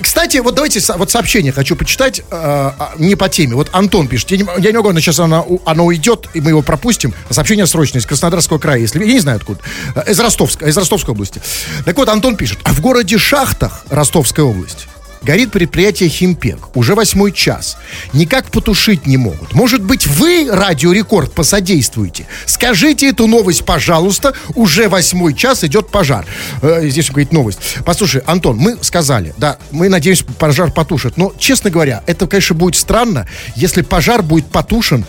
[0.00, 3.54] Кстати, вот давайте вот сообщение хочу почитать, э, а, не по теме.
[3.54, 6.40] Вот Антон пишет, я не, я не могу, но сейчас оно, у- оно уйдет, и
[6.40, 7.12] мы его пропустим.
[7.30, 9.60] Сообщение срочное из Краснодарского края, если я не знаю откуда,
[9.94, 11.40] Э, из Ростовска, из Ростовской области.
[11.84, 14.86] Так вот, Антон пишет, а в городе Шахтах Ростовской области
[15.22, 16.76] Горит предприятие «Химпек».
[16.76, 17.76] Уже восьмой час.
[18.12, 19.54] Никак потушить не могут.
[19.54, 22.26] Может быть, вы, Радио Рекорд, посодействуете?
[22.46, 24.32] Скажите эту новость, пожалуйста.
[24.54, 26.26] Уже восьмой час идет пожар.
[26.62, 27.58] Э, здесь говорит новость.
[27.84, 31.16] Послушай, Антон, мы сказали, да, мы надеемся, пожар потушит.
[31.16, 33.26] Но, честно говоря, это, конечно, будет странно,
[33.56, 35.04] если пожар будет потушен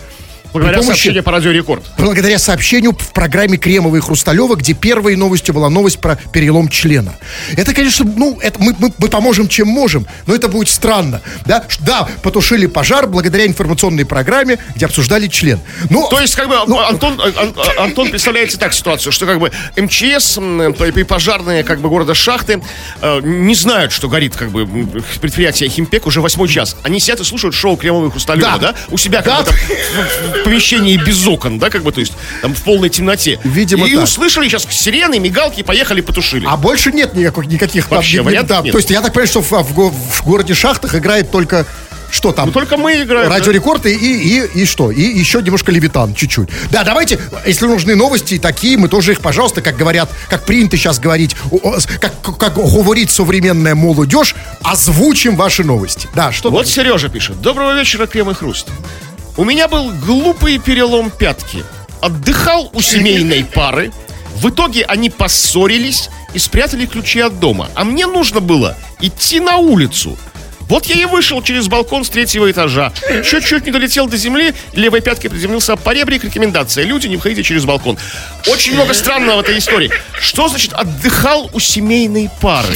[0.52, 1.84] Благодаря помощи- сообщению по радио Рекорд.
[1.98, 7.14] благодаря сообщению в программе Кремова и Хрусталева, где первой новостью была новость про перелом члена.
[7.56, 11.20] Это, конечно, ну, это мы, мы, мы поможем, чем можем, но это будет странно.
[11.46, 15.60] Да, да, потушили пожар благодаря информационной программе, где обсуждали член.
[15.88, 19.38] Ну, То есть, как бы, ну, Антон, Ан- Ан- Антон представляете так ситуацию, что как
[19.38, 22.60] бы МЧС м, и пожарные как бы города Шахты
[23.00, 24.66] э, не знают, что горит как бы
[25.20, 26.76] предприятие Химпек уже восьмой час.
[26.82, 28.58] Они сидят и слушают шоу Кремовой и Хрусталева, да?
[28.58, 28.74] Да.
[28.90, 29.42] У себя как Да.
[29.42, 29.56] бы там
[30.44, 33.38] помещении без окон, да, как бы, то есть там в полной темноте.
[33.44, 34.04] Видимо, И так.
[34.04, 36.46] услышали сейчас сирены, мигалки, поехали, потушили.
[36.48, 38.72] А больше нет никаких, никаких там, Вообще вариантов да, нет.
[38.72, 41.66] То есть я так понимаю, что в, в го- в городе Шахтах играет только
[42.12, 42.46] что там?
[42.46, 43.28] Ну, только мы играем.
[43.28, 43.36] да.
[43.36, 44.90] Радио Рекорд и, и, и, что?
[44.90, 46.48] И еще немножко Левитан, чуть-чуть.
[46.70, 50.98] Да, давайте, если нужны новости такие, мы тоже их, пожалуйста, как говорят, как принято сейчас
[50.98, 51.36] говорить,
[52.00, 56.08] как, как говорит современная молодежь, озвучим ваши новости.
[56.12, 56.72] Да, что Вот там?
[56.72, 57.40] Сережа пишет.
[57.40, 58.66] Доброго вечера, Крем и Хруст.
[59.36, 61.64] У меня был глупый перелом пятки.
[62.00, 63.92] Отдыхал у семейной пары.
[64.36, 67.68] В итоге они поссорились и спрятали ключи от дома.
[67.74, 70.18] А мне нужно было идти на улицу.
[70.62, 72.92] Вот я и вышел через балкон с третьего этажа.
[73.28, 76.22] Чуть-чуть не долетел до земли, левой пяткой приземлился по ребрик.
[76.22, 76.84] Рекомендация.
[76.84, 77.98] Люди, не входите через балкон.
[78.46, 79.90] Очень много странного в этой истории.
[80.20, 82.68] Что значит отдыхал у семейной пары?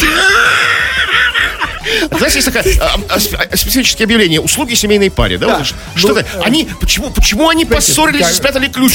[2.17, 5.47] Знаете, есть такое а, а, а, специфическое объявление услуги семейной паре, да?
[5.59, 5.65] Да.
[5.65, 6.25] Ш- Что-то.
[6.43, 8.93] Они почему, почему они поссорились и спрятали ключ,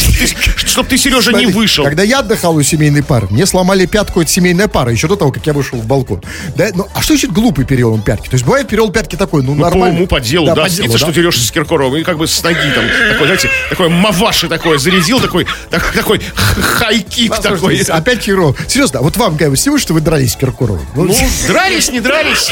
[0.57, 1.83] чтобы ты, Сережа, не вышел?
[1.83, 5.31] Когда я отдыхал у семейной пары, мне сломали пятку, это семейная пара, еще до того,
[5.31, 6.21] как я вышел в балкон.
[6.55, 8.27] Да, ну, а что значит глупый перелом пятки?
[8.29, 9.97] То есть бывает перелом пятки такой, ну, Ну, по нормально.
[9.97, 10.55] уму, по делу, да.
[10.55, 11.21] по Снится, делу, что да.
[11.21, 15.19] идешь с Киркоровым и как бы с ноги там, такой, знаете, такой маваши такой, зарядил
[15.19, 16.21] такой, так- такой
[16.59, 17.57] хай-кик такой.
[17.59, 18.57] Слушайте, Опять Киркоров.
[18.67, 20.85] Серьезно, вот вам, Гай, вы снимаете, что вы дрались с Киркоровым?
[20.95, 21.15] Ну, Ну,
[21.47, 22.49] дрались, не дрались.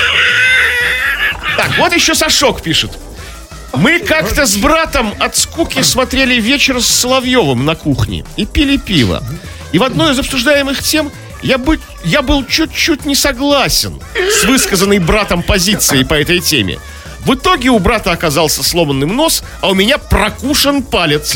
[1.57, 2.91] Так, вот еще Сашок пишет.
[3.73, 9.23] Мы как-то с братом от скуки смотрели вечер с Соловьевым на кухне и пили пиво.
[9.71, 11.11] И в одной из обсуждаемых тем
[11.41, 16.79] я, бы, я был чуть-чуть не согласен с высказанной братом позицией по этой теме.
[17.27, 21.35] В итоге у брата оказался сломанным нос, а у меня прокушен палец.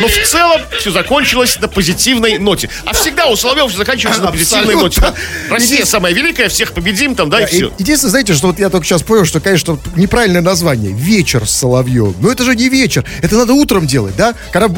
[0.00, 2.70] Но в целом все закончилось на позитивной ноте.
[2.84, 5.00] А всегда у Соловьева все заканчивается на позитивной ноте.
[5.00, 5.12] Да?
[5.50, 7.72] Россия самая великая, всех победим там, да, и И- все.
[7.78, 10.92] Единственное, знаете, что вот я только сейчас понял, что, конечно, неправильное название.
[10.92, 12.14] Вечер с Соловьевым.
[12.20, 13.04] Но это же не вечер.
[13.20, 14.34] Это надо утром делать, да?
[14.52, 14.72] Когда,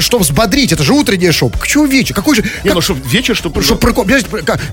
[0.00, 1.50] чтобы взбодрить, это же утреннее шоу.
[1.50, 2.14] Почему вечер?
[2.14, 2.42] Какой же...
[2.64, 3.62] Не, как- ну что, вечер, чтобы...
[3.62, 3.78] что,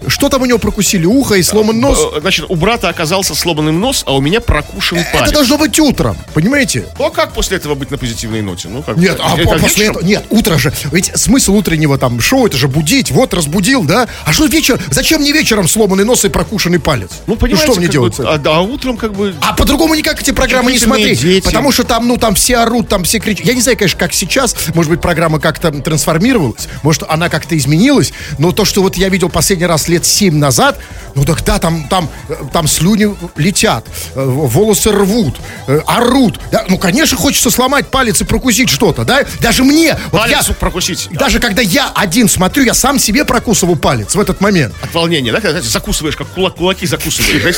[0.07, 1.05] что там у него прокусили?
[1.05, 1.99] Ухо и сломан нос?
[2.15, 6.17] Э, Значит, у брата оказался сломанным нос, а у меня прокушен Это должно быть утром,
[6.33, 6.85] понимаете?
[6.97, 8.67] Ну, а как после этого быть на позитивной ноте?
[8.69, 10.03] Ну, как Нет, а как после этого...
[10.03, 10.71] Нет, утро же.
[10.91, 13.11] Ведь смысл утреннего там шоу, это же будить.
[13.11, 14.07] Вот, разбудил, да?
[14.25, 14.79] А что вечер?
[14.91, 17.09] Зачем мне вечером сломанный нос и прокушенный палец?
[17.27, 18.17] Ну, понимаете, что мне делать?
[18.17, 19.33] бы, а, да, а утром как бы...
[19.41, 21.21] А по-другому никак эти программы не смотреть.
[21.21, 21.45] дети.
[21.45, 23.45] Потому что там, ну, там все орут, там все кричат.
[23.45, 24.55] Я не знаю, конечно, как сейчас.
[24.73, 26.67] Может быть, программа как-то трансформировалась.
[26.83, 28.13] Может, она как-то изменилась.
[28.37, 30.79] Но то, что вот я видел последний раз лет семь назад,
[31.15, 35.35] ну так да, там, там, э, там слюни летят, э, волосы рвут,
[35.67, 36.39] э, орут.
[36.51, 39.23] Да, ну, конечно, хочется сломать палец и прокусить что-то, да?
[39.39, 39.97] Даже мне.
[40.11, 41.07] Вот Палец я- прокусить.
[41.11, 44.73] даже когда я один смотрю, я сам себе прокусываю палец в этот момент.
[44.83, 45.41] От волнения, да?
[45.41, 47.55] Когда закусываешь, как кулак, кулаки закусываешь.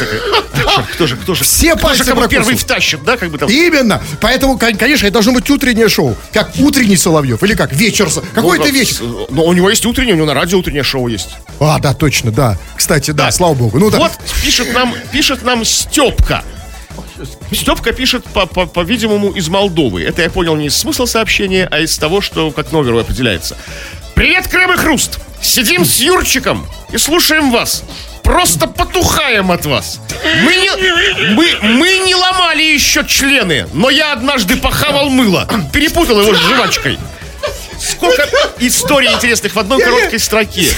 [0.93, 3.17] Кто же, кто же, Все пальцы первый втащит, да?
[3.17, 3.49] Как бы там...
[3.49, 4.01] Именно.
[4.21, 6.15] Поэтому, кон- конечно, это должно быть утреннее шоу.
[6.33, 7.41] Как утренний Соловьев.
[7.43, 8.07] Или как вечер.
[8.33, 8.95] Какой Ну, это да, вечер?
[8.95, 11.29] с- Но у него есть утреннее, у него на радио утреннее шоу есть.
[11.59, 12.57] А, да, точно, да.
[12.75, 13.33] Кстати, да, Так.
[13.47, 13.79] Слава богу.
[13.79, 13.97] Ну, да.
[13.97, 14.11] Вот
[14.43, 16.43] пишет нам, пишет нам Степка.
[17.51, 20.03] Степка пишет, по- по- по-видимому, из Молдовы.
[20.03, 23.57] Это я понял не из смысла сообщения, а из того, что как номер определяется.
[24.15, 25.19] Привет, Крем и Хруст!
[25.41, 27.83] Сидим с Юрчиком и слушаем вас.
[28.23, 30.01] Просто потухаем от вас.
[30.43, 35.47] Мы не, мы, мы не ломали еще члены, но я однажды похавал мыло.
[35.71, 36.97] Перепутал его с жвачкой.
[37.91, 38.27] Сколько
[38.59, 40.61] историй интересных в одной короткой строке.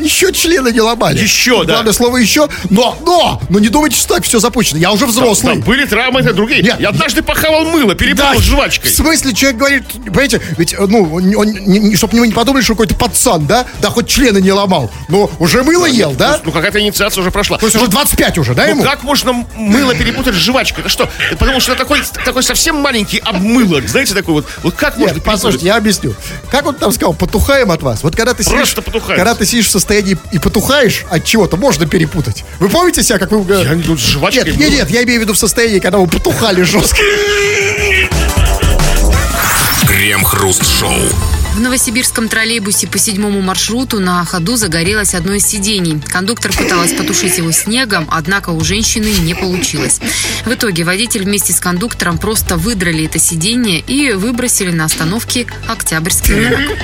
[0.00, 1.20] Еще члены не ломали.
[1.20, 1.74] Еще, да.
[1.74, 2.48] Главное слово еще.
[2.70, 4.78] Но, но, но не думайте, что так все запущено.
[4.78, 5.54] Я уже взрослый.
[5.54, 6.62] Там были травмы, это другие.
[6.62, 6.76] Нет.
[6.80, 8.90] Я однажды похавал мыло, перепутал Да, с жвачкой.
[8.90, 13.46] В смысле, человек говорит, понимаете, ведь, э, ну, он, он не, подумали, что какой-то пацан,
[13.46, 13.66] да?
[13.80, 14.90] Да, хоть члены не ломал.
[15.08, 16.40] Но уже мыло ел, да?
[16.44, 17.58] Ну, какая-то инициация уже прошла.
[17.58, 18.82] То есть уже 25 уже, да, Ну, ему?
[18.82, 20.82] как можно мыло перепутать с жвачкой?
[20.82, 21.08] Это что?
[21.38, 24.46] Подумал, что это такой, такой совсем маленький обмылок, знаете, такой вот.
[24.62, 26.14] Вот как можно Нет, Послушайте, я объясню.
[26.50, 28.02] Как он там сказал, потухаем от вас.
[28.02, 28.74] Вот когда ты сидишь,
[29.06, 32.44] когда ты сидишь в состоянии и потухаешь от чего-то, можно перепутать.
[32.60, 33.44] Вы помните себя, как вы...
[33.52, 36.06] Я тут с жвачкой Нет, нет, нет, я имею в виду в состоянии, когда вы
[36.06, 36.98] потухали жестко.
[40.14, 40.94] Крем-хруст-шоу.
[41.56, 46.00] В новосибирском троллейбусе по седьмому маршруту на ходу загорелось одно из сидений.
[46.06, 50.00] Кондуктор пыталась потушить его снегом, однако у женщины не получилось.
[50.44, 56.34] В итоге водитель вместе с кондуктором просто выдрали это сиденье и выбросили на остановке Октябрьский
[56.34, 56.78] рынок.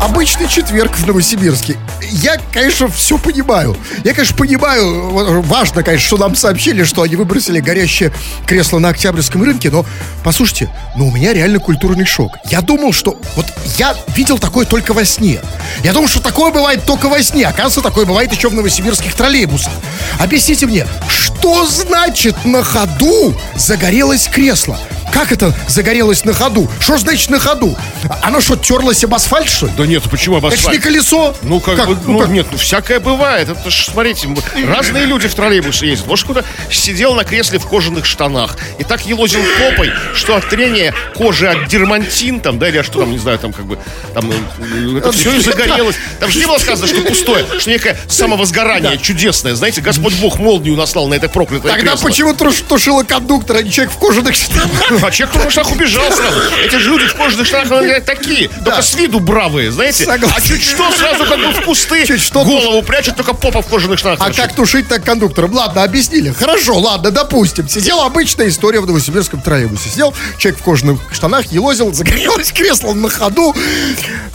[0.00, 1.76] Обычный четверг в Новосибирске.
[2.02, 3.76] Я, конечно, все понимаю.
[4.04, 8.12] Я, конечно, понимаю, важно, конечно, что нам сообщили, что они выбросили горящее
[8.46, 9.84] кресло на Октябрьском рынке, но,
[10.22, 12.32] послушайте, ну у меня реально культурный шок.
[12.50, 13.18] Я думал, что...
[13.34, 13.46] Вот
[13.78, 15.40] я видел такое только во сне.
[15.82, 17.46] Я думал, что такое бывает только во сне.
[17.46, 19.72] Оказывается, такое бывает еще в новосибирских троллейбусах.
[20.18, 24.78] Объясните мне, что значит на ходу загорелось кресло?
[25.12, 26.68] Как это загорелось на ходу?
[26.80, 27.76] Что значит на ходу?
[28.22, 29.72] Оно что, терлось об асфальт, что ли?
[29.76, 30.82] Да нет, почему об Это ж не асфальт?
[30.82, 31.34] колесо.
[31.42, 32.28] Ну, как, бы, ну, ну, как?
[32.28, 33.48] нет, ну, всякое бывает.
[33.48, 34.28] Это ж, смотрите,
[34.66, 36.06] разные люди в троллейбусе ездят.
[36.06, 40.94] Может, кто-то сидел на кресле в кожаных штанах и так елозил попой, что от трения
[41.14, 43.78] кожи от дермантин, там, да, или что там, не знаю, там, как бы,
[44.14, 45.96] там, э, это все и загорелось.
[46.20, 49.54] Там же не было сказано, что пустое, что некое самовозгорание чудесное.
[49.54, 52.08] Знаете, Господь Бог молнию наслал на это проклятое Тогда кресло.
[52.08, 54.95] почему туш- тушила кондуктор, а не человек в кожаных штанах?
[55.02, 56.40] А человек в кожаных убежал сразу.
[56.64, 60.04] Эти же люди в кожаных штанах такие, только с виду бравые, знаете.
[60.04, 60.36] Согласен.
[60.36, 63.66] А чуть что сразу как бы в кусты Чуть что голову прячут, только попа в
[63.66, 64.18] кожаных штанах.
[64.20, 65.52] А как тушить так кондуктором?
[65.52, 66.30] Ладно, объяснили.
[66.30, 67.68] Хорошо, ладно, допустим.
[67.68, 69.88] Сидела обычная история в новосибирском троллейбусе.
[69.90, 73.54] Сидел человек в кожаных штанах, елозил, загорелось кресло на ходу.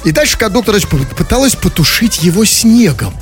[0.03, 3.13] И дальше кондуктор значит, пыталась потушить его снегом.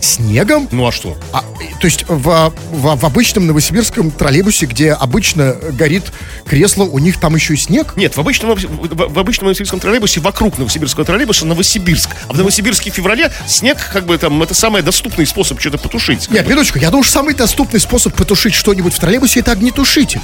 [0.00, 0.68] Снегом?
[0.70, 1.16] Ну а что?
[1.32, 1.42] А,
[1.80, 6.04] то есть в, в, в обычном новосибирском троллейбусе, где обычно горит
[6.46, 7.94] кресло, у них там еще и снег?
[7.96, 12.10] Нет, в обычном, в, в обычном новосибирском троллейбусе вокруг новосибирского троллейбуса Новосибирск.
[12.28, 16.30] А в Новосибирске в феврале снег, как бы там, это самый доступный способ что-то потушить.
[16.30, 20.20] Нет, минуточку, я думаю, что самый доступный способ потушить что-нибудь в троллейбусе это огнетушитель.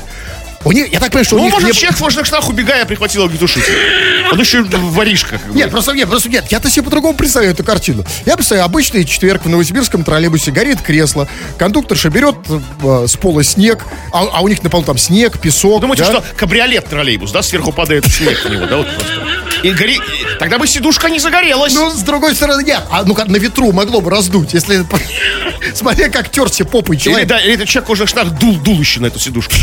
[0.65, 2.85] У них, я так понимаю, что у Ну, них может, не- человек в штанах, убегая,
[2.87, 3.73] прихватил огнетушитель.
[4.33, 5.39] Он еще воришка.
[5.53, 6.47] Нет, просто нет, просто нет.
[6.51, 8.05] Я-то себе по-другому представляю эту картину.
[8.25, 12.37] Я представляю, обычный четверг в новосибирском троллейбусе горит кресло, кондукторша берет
[12.83, 15.81] э, с пола снег, а, а у них на полу там снег, песок.
[15.83, 16.11] Думаете, да?
[16.11, 19.13] что кабриолет троллейбус, да, сверху падает снег в него, да, вот просто.
[19.63, 19.99] И гори...
[20.39, 21.73] Тогда бы сидушка не загорелась.
[21.75, 22.83] Ну, с другой стороны, нет.
[22.91, 24.85] А ну-ка, на ветру могло бы раздуть, если...
[25.75, 27.29] Смотри, как терся попой Или, человек.
[27.29, 29.55] да, или этот человек в кожаных штанах дул дулище на эту сидушку.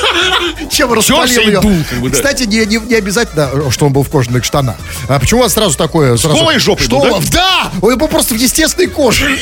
[0.70, 1.60] Чем распалил ее.
[1.60, 2.16] дул, как бы, да.
[2.16, 4.76] Кстати, не, не, не обязательно, что он был в кожаных штанах.
[5.08, 6.16] А почему у вас сразу такое?
[6.16, 7.70] Сразу, голой жопой что был, вас- да?
[7.82, 9.26] Он был просто в естественной коже.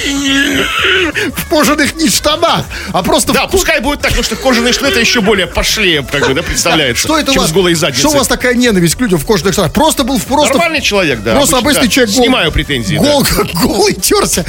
[1.35, 4.89] В кожаных не штанах, а просто Да, в пускай будет так, потому что кожаные штаны
[4.89, 7.05] это еще более пошлее, как бы, да, представляется.
[7.05, 7.51] Что это у вас?
[7.51, 7.99] с.
[7.99, 9.73] Что у вас такая ненависть к людям в кожаных штанах?
[9.73, 10.55] Просто был в- просто...
[10.55, 11.35] Нормальный человек, да.
[11.35, 11.89] Просто обычный да.
[11.89, 13.45] человек Снимаю претензии, гол, да.
[13.55, 14.45] голый терся.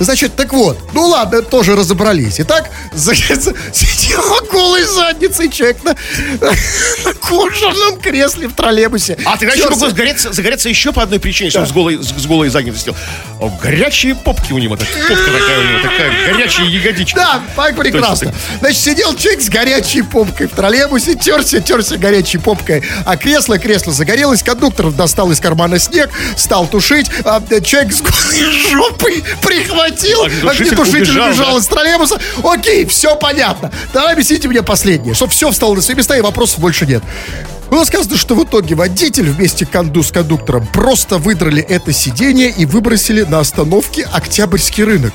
[0.00, 2.40] Значит, так вот, ну ладно, тоже разобрались.
[2.40, 5.94] Итак, за- за- сидела голой задницей человек на,
[7.04, 9.16] на кожаном кресле в троллейбусе.
[9.24, 12.08] А тогда еще могло загореться, загореться еще по одной причине, что он с голой, с,
[12.08, 12.96] с голой задницей сидел.
[13.40, 17.20] О, горячие попки у него, так, попка такая у него, такая горячая ягодичка.
[17.20, 18.34] Да, так прекрасно.
[18.58, 23.92] Значит, сидел человек с горячей попкой в троллейбусе, терся, терся горячей попкой, а кресло, кресло
[23.92, 30.24] загорелось, кондуктор достал из кармана снег, стал тушить, а э, человек с голой жопой прихватил,
[30.24, 32.18] Огнетушитель огнетушитель убежал, из троллейбуса.
[32.42, 33.70] Окей, все понятно.
[33.92, 37.02] Давай объясните мне последнее, чтобы все встало на свои места и вопросов больше нет.
[37.70, 42.64] Было сказано, что в итоге водитель вместе конду с кондуктором просто выдрали это сиденье и
[42.64, 45.12] выбросили на остановке Октябрьский рынок.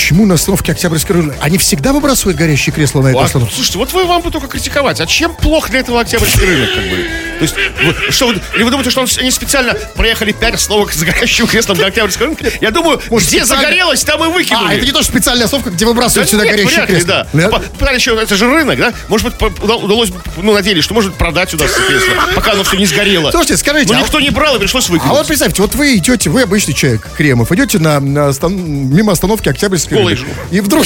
[0.00, 1.36] А почему на остановке Октябрьский рынок?
[1.42, 3.54] Они всегда выбрасывают горящие кресла на эту А, остановку?
[3.54, 4.98] слушайте, вот вы вам бы только критиковать.
[4.98, 6.96] А чем плох для этого октябрьский рынок, как бы?
[7.38, 11.02] То есть, вы, что или вы думаете, что он- они специально проехали пять остановок с
[11.02, 12.50] горящим креслом до октябрьского рынка?
[12.62, 14.68] Я думаю, Может, где специально- загорелось, там и выкинули.
[14.68, 17.26] А, это не то, что специальная остановка, где Да выбрасывают сюда нет, горящие кресла.
[17.34, 17.48] да.
[17.78, 18.92] Пытались еще, это же рынок, да?
[19.08, 22.86] Может быть, удалось, ну, надеялись, что может продать сюда это кресло, пока оно все не
[22.86, 23.30] сгорело.
[23.30, 25.12] Слушайте, скажите, Но а- никто не брал, и пришлось А выкинуть.
[25.12, 28.54] вот представьте, вот вы идете, вы обычный человек, Кремов, идете на, на остан-
[28.90, 30.18] мимо остановки Октябрьский Голый.
[30.50, 30.84] И вдруг...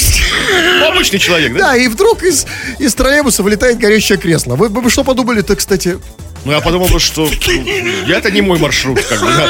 [0.79, 1.59] Ну, обычный человек, да?
[1.59, 2.45] Да, и вдруг из,
[2.79, 4.55] из троллейбуса вылетает горящее кресло.
[4.55, 5.99] Вы, вы что подумали-то, кстати?
[6.45, 7.27] Ну, я подумал, бы, что
[8.07, 9.49] это не мой маршрут, как бы, да.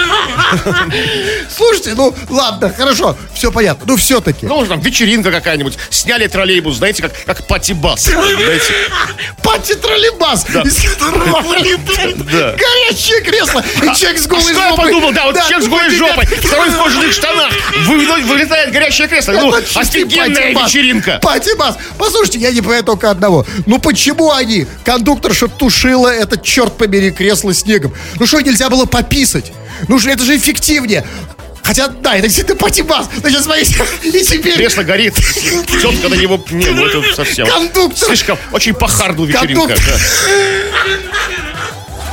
[1.55, 3.17] Слушайте, ну ладно, хорошо.
[3.33, 3.85] Все понятно.
[3.87, 4.45] Ну, все-таки.
[4.45, 5.77] Ну, там вечеринка какая-нибудь.
[5.89, 8.03] Сняли троллейбус, знаете, как, как пати-бас.
[8.05, 8.73] Знаете?
[9.43, 12.55] Пати троллейбас, из которого вылетает Да.
[12.57, 13.63] горячее кресло.
[13.77, 14.85] И человек с А голой что я жопой.
[14.85, 15.11] подумал?
[15.13, 17.51] Да, вот человек с голой жопой, второй в кожаных штанах.
[17.87, 19.33] Вы- Вылетает горячее кресло.
[19.33, 21.19] Ну, Это офигенная вечеринка.
[21.21, 21.75] Пати-бас.
[21.97, 23.45] Послушайте, я не понимаю только одного.
[23.65, 27.93] Ну почему они, кондукторша тушила это, черт побери, кресло снегом?
[28.19, 29.51] Ну что, нельзя было пописать?
[29.87, 31.05] Ну что, это же эффективнее.
[31.63, 33.09] Хотя, да, это действительно пати-бас.
[33.17, 34.55] Значит, смотрите, и теперь...
[34.55, 35.15] Кресло горит.
[35.81, 36.43] Тетка на него...
[36.51, 37.47] Не, ну это совсем...
[37.47, 38.07] Кондуктор.
[38.07, 38.37] Слишком...
[38.51, 39.73] Очень по харду вечеринка.
[39.73, 39.99] Кондуктор.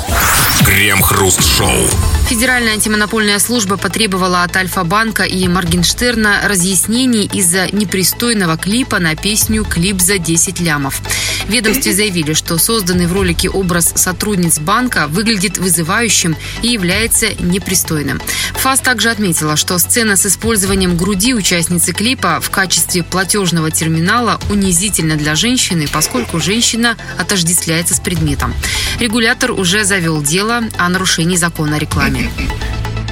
[0.09, 0.65] да.
[0.65, 1.87] Крем-хруст-шоу.
[2.33, 10.01] Федеральная антимонопольная служба потребовала от Альфа-банка и Моргенштерна разъяснений из-за непристойного клипа на песню «Клип
[10.01, 11.03] за 10 лямов».
[11.49, 18.19] Ведомстве заявили, что созданный в ролике образ сотрудниц банка выглядит вызывающим и является непристойным.
[18.55, 25.17] ФАС также отметила, что сцена с использованием груди участницы клипа в качестве платежного терминала унизительна
[25.17, 28.55] для женщины, поскольку женщина отождествляется с предметом.
[29.01, 32.22] Регулятор уже завел дело о нарушении закона о рекламе.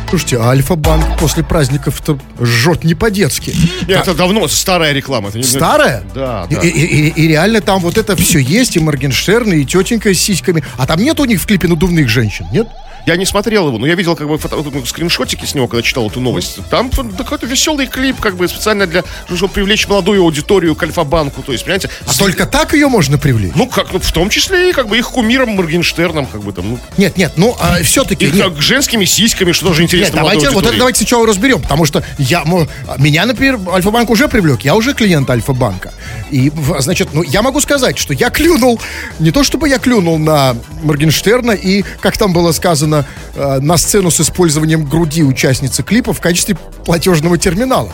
[0.08, 3.54] Слушайте, а Альфа-банк после праздников-то жжет не по-детски.
[3.86, 5.28] Нет, это давно старая реклама.
[5.28, 6.02] это не- Старая?
[6.12, 6.60] Да, И, да.
[6.62, 10.64] и- и- и реально там вот это все есть, и Моргенштерн, и тетенька с сиськами.
[10.78, 12.66] А там нет у них в клипе надувных женщин, нет?
[13.06, 15.82] Я не смотрел его, но я видел как бы фото- ну, скриншотики с него, когда
[15.82, 16.58] читал эту новость.
[16.70, 21.42] Там какой-то веселый клип, как бы специально для, чтобы привлечь молодую аудиторию к Альфа-банку.
[21.42, 23.52] То есть, понимаете, А с- только так ее можно привлечь?
[23.54, 26.70] ну, как, ну, в том числе и как бы их кумиром Моргенштерном, как бы там,
[26.70, 28.26] ну, Нет, нет, ну все-таки...
[28.26, 31.60] и как женскими сиськами, что тоже Нет, интересно давайте, молодой вот это давайте сначала разберем,
[31.62, 32.44] потому что я,
[32.98, 35.92] меня, например, Альфа-банк уже привлек, я уже клиент Альфа-банка.
[36.30, 38.80] И, значит, ну, я могу сказать, что я клюнул,
[39.18, 42.89] не то чтобы я клюнул на Моргенштерна и, как там было сказано,
[43.34, 47.90] э, на сцену с использованием груди участницы клипа в качестве платежного терминала.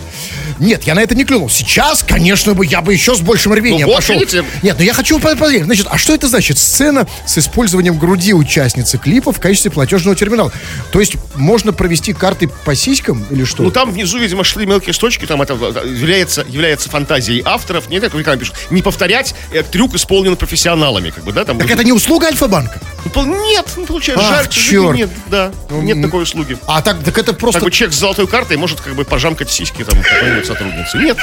[0.58, 1.50] Нет, я на это не клюнул.
[1.50, 4.14] Сейчас, конечно, бы я бы еще с большим рвением Ну вот, пошел.
[4.14, 4.44] видите?
[4.62, 5.64] Нет, но я хочу проверить.
[5.64, 6.58] Значит, а что это значит?
[6.58, 10.52] Сцена с использованием груди участницы клипа в качестве платежного терминала.
[10.92, 13.62] То есть можно провести карты по сиськам или что?
[13.62, 17.88] Ну, там внизу, видимо, шли мелкие строчки, там это э, является, является фантазией авторов.
[17.88, 18.54] Не так, как реклама пишут.
[18.70, 21.58] Не повторять, э, трюк исполнен профессионалами, как бы, да, там.
[21.58, 22.80] так это не услуга Альфа-банка?
[23.14, 24.48] Ну, Нет, ну, получается, Ах, жаль.
[24.48, 24.96] черт.
[24.96, 26.58] Нет, да, нет такой услуги.
[26.66, 27.60] А так, так это просто...
[27.60, 29.98] Как бы человек с золотой картой может как бы пожамкать сиськи там
[30.46, 30.98] сотрудницы.
[30.98, 31.18] Нет.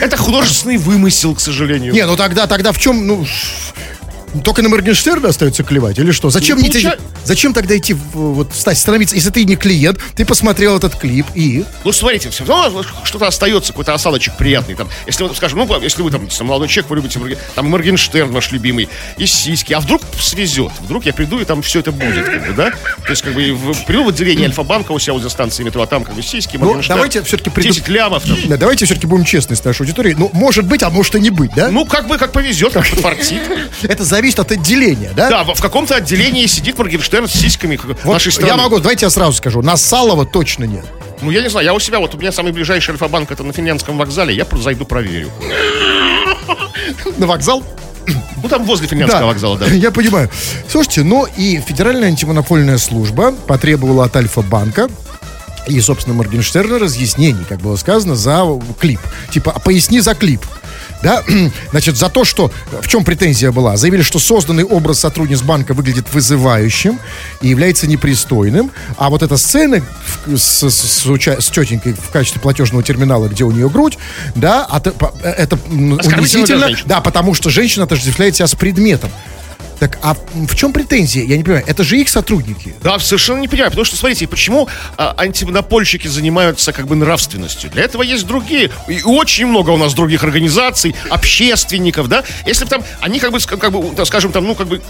[0.00, 1.92] Это художественный вымысел, к сожалению.
[1.92, 3.26] Не, ну тогда, тогда в чем, ну...
[4.44, 6.30] Только на Моргенштерна остается клевать или что?
[6.30, 9.98] Зачем, Ну, не идти- получа- зачем тогда идти, вот, стать, становиться, если ты не клиент,
[10.14, 11.64] ты посмотрел этот клип и...
[11.84, 14.74] Ну, смотрите, все равно что-то остается, какой-то осадочек приятный.
[14.74, 17.18] Там, если, вот, скажем, ну, если вы там молодой человек, вы любите
[17.54, 21.80] там Моргенштерн ваш любимый, и сиськи, а вдруг свезет, вдруг я приду, и там все
[21.80, 22.70] это будет, как бы, да?
[22.70, 25.86] То есть, как бы, в, приду в отделение Альфа-банка у себя возле станции метро, а
[25.86, 28.36] там, как бы, сиськи, Ну, давайте все-таки приду- 10 лямов, там.
[28.46, 30.14] Да, давайте все-таки будем честны с нашей аудиторией.
[30.18, 31.70] Ну, может быть, а может и не быть, да?
[31.70, 33.40] Ну, как бы, как повезет, как подфартит.
[33.82, 35.30] Это зависит от отделения, да?
[35.30, 38.48] Да, в, каком-то отделении сидит Моргенштерн с сиськами Вот нашей страны.
[38.48, 40.84] я могу, давайте я сразу скажу, на Салова точно нет.
[41.20, 43.52] Ну, я не знаю, я у себя, вот у меня самый ближайший Альфа-банк, это на
[43.52, 45.30] Финляндском вокзале, я зайду проверю.
[47.16, 47.62] На вокзал?
[48.42, 49.66] Ну, там возле Финляндского вокзала, да.
[49.70, 50.30] Я понимаю.
[50.68, 54.88] Слушайте, ну и Федеральная антимонопольная служба потребовала от Альфа-банка
[55.66, 58.44] и, собственно, Моргенштерна разъяснений, как было сказано, за
[58.80, 59.00] клип.
[59.30, 60.40] Типа, а поясни за клип.
[61.02, 61.22] Да,
[61.70, 62.50] значит, за то, что
[62.82, 66.98] в чем претензия была, заявили, что созданный образ сотрудниц банка выглядит вызывающим
[67.40, 69.80] и является непристойным, а вот эта сцена
[70.26, 73.96] с, с- с уча- с тетенькой в качестве платежного терминала, где у нее грудь,
[74.34, 79.10] да, а по- это для унизительно, да, потому что женщина отождествляет себя с предметом.
[79.78, 81.24] Так, а в чем претензия?
[81.24, 81.64] Я не понимаю.
[81.66, 82.74] Это же их сотрудники.
[82.82, 87.70] Да, совершенно не понимаю, потому что, смотрите, почему а, антимонопольщики занимаются как бы нравственностью?
[87.70, 92.24] Для этого есть другие, и очень много у нас других организаций, общественников, да?
[92.46, 94.80] Если бы там, они как бы, как бы, скажем, там, ну, как бы,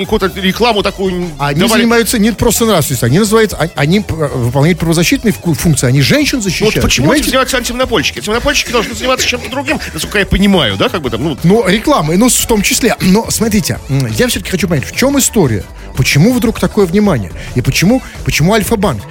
[0.00, 1.80] какую-то рекламу такую Они давали.
[1.82, 6.40] занимаются не просто нравственностью, они называются, они, они п- выполняют правозащитные фу- функции, они женщин
[6.40, 6.74] защищают.
[6.76, 7.24] Вот почему этим понимаете?
[7.30, 8.18] занимаются антимонопольщики?
[8.18, 12.16] Антимонопольщики должны заниматься чем-то другим, насколько я понимаю, да, как бы там, ну, Ну, рекламы,
[12.16, 12.96] ну, в том числе.
[13.00, 13.78] Но, смотрите,
[14.16, 15.64] я все-таки хочу понять, в чем история?
[15.96, 17.32] Почему вдруг такое внимание?
[17.56, 19.02] И почему, почему Альфа-банк?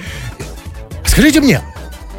[1.04, 1.60] Скажите мне,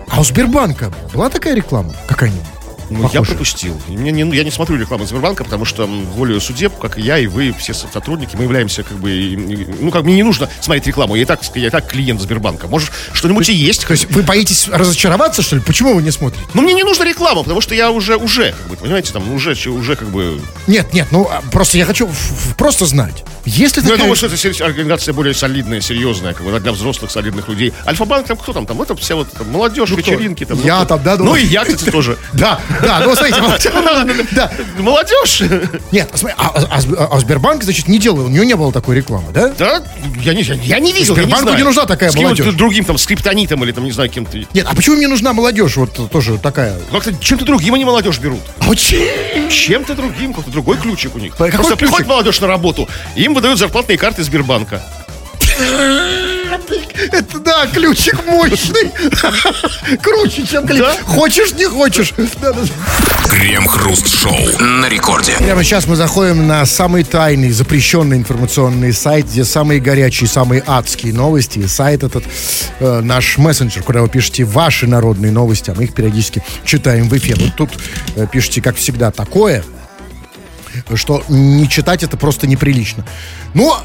[0.09, 2.45] а у Сбербанка была такая реклама какая-нибудь?
[2.89, 3.79] Ну, я пропустил.
[3.87, 7.27] Мне не- я не смотрю рекламу Сбербанка, потому что волею судеб, как и я, и
[7.27, 9.11] вы, все со- сотрудники, мы являемся как бы...
[9.11, 11.15] и- и- Ну, как мне не нужно смотреть рекламу.
[11.15, 12.67] Я и так, я и так клиент Сбербанка.
[12.67, 13.85] Может, что-нибудь и есть.
[13.85, 15.61] То есть вы боитесь разочароваться, что ли?
[15.61, 16.45] Почему вы не смотрите?
[16.53, 19.51] Но мне не нужна реклама, потому что я уже, уже, как бы, понимаете, там, уже,
[19.69, 20.41] уже как бы...
[20.67, 22.09] Нет, нет, ну а, просто я хочу
[22.57, 23.23] просто знать.
[23.45, 27.47] Если Ну, я думаю, что это организация более солидная, серьезная, как бы, для взрослых солидных
[27.47, 27.73] людей.
[27.87, 28.65] Альфа-банк, там кто там?
[28.65, 30.45] Там это вся вот там, молодежь, вечеринки.
[30.45, 32.17] Там, Я ну, там, да, Ну, и я, кстати, тоже.
[32.33, 33.71] Да, да, ну смотрите.
[34.79, 35.41] Молодежь?
[35.91, 39.49] Нет, а, Сб- Сбербанк, значит, не делал, у него не было такой рекламы, да?
[39.57, 39.83] Да?
[40.21, 42.53] Я не, я, не видел, Сбербанку не нужна такая молодежь.
[42.55, 44.37] другим, там, скриптонитом или там, не знаю, кем-то.
[44.53, 46.77] Нет, а почему мне нужна молодежь, вот тоже такая?
[46.91, 48.41] Как-то чем-то другим они молодежь берут.
[48.59, 48.75] А?
[49.49, 51.35] Чем-то другим, какой-то другой ключик у них.
[51.35, 54.81] Просто приходит молодежь на работу, им выдают зарплатные карты Сбербанка.
[57.11, 58.91] Это, да, ключик мощный.
[60.01, 60.83] Круче, чем ключик.
[60.83, 60.95] Да?
[61.05, 62.13] Хочешь, не хочешь.
[62.41, 62.53] Да.
[63.29, 65.33] Крем-хруст-шоу на рекорде.
[65.37, 71.13] Прямо сейчас мы заходим на самый тайный, запрещенный информационный сайт, где самые горячие, самые адские
[71.13, 71.59] новости.
[71.59, 72.23] И сайт этот
[72.79, 77.17] э, наш мессенджер, куда вы пишете ваши народные новости, а мы их периодически читаем в
[77.17, 77.37] эфир.
[77.39, 77.69] Вот тут
[78.15, 79.63] э, пишите, как всегда, такое,
[80.95, 83.05] что не читать это просто неприлично.
[83.53, 83.81] Но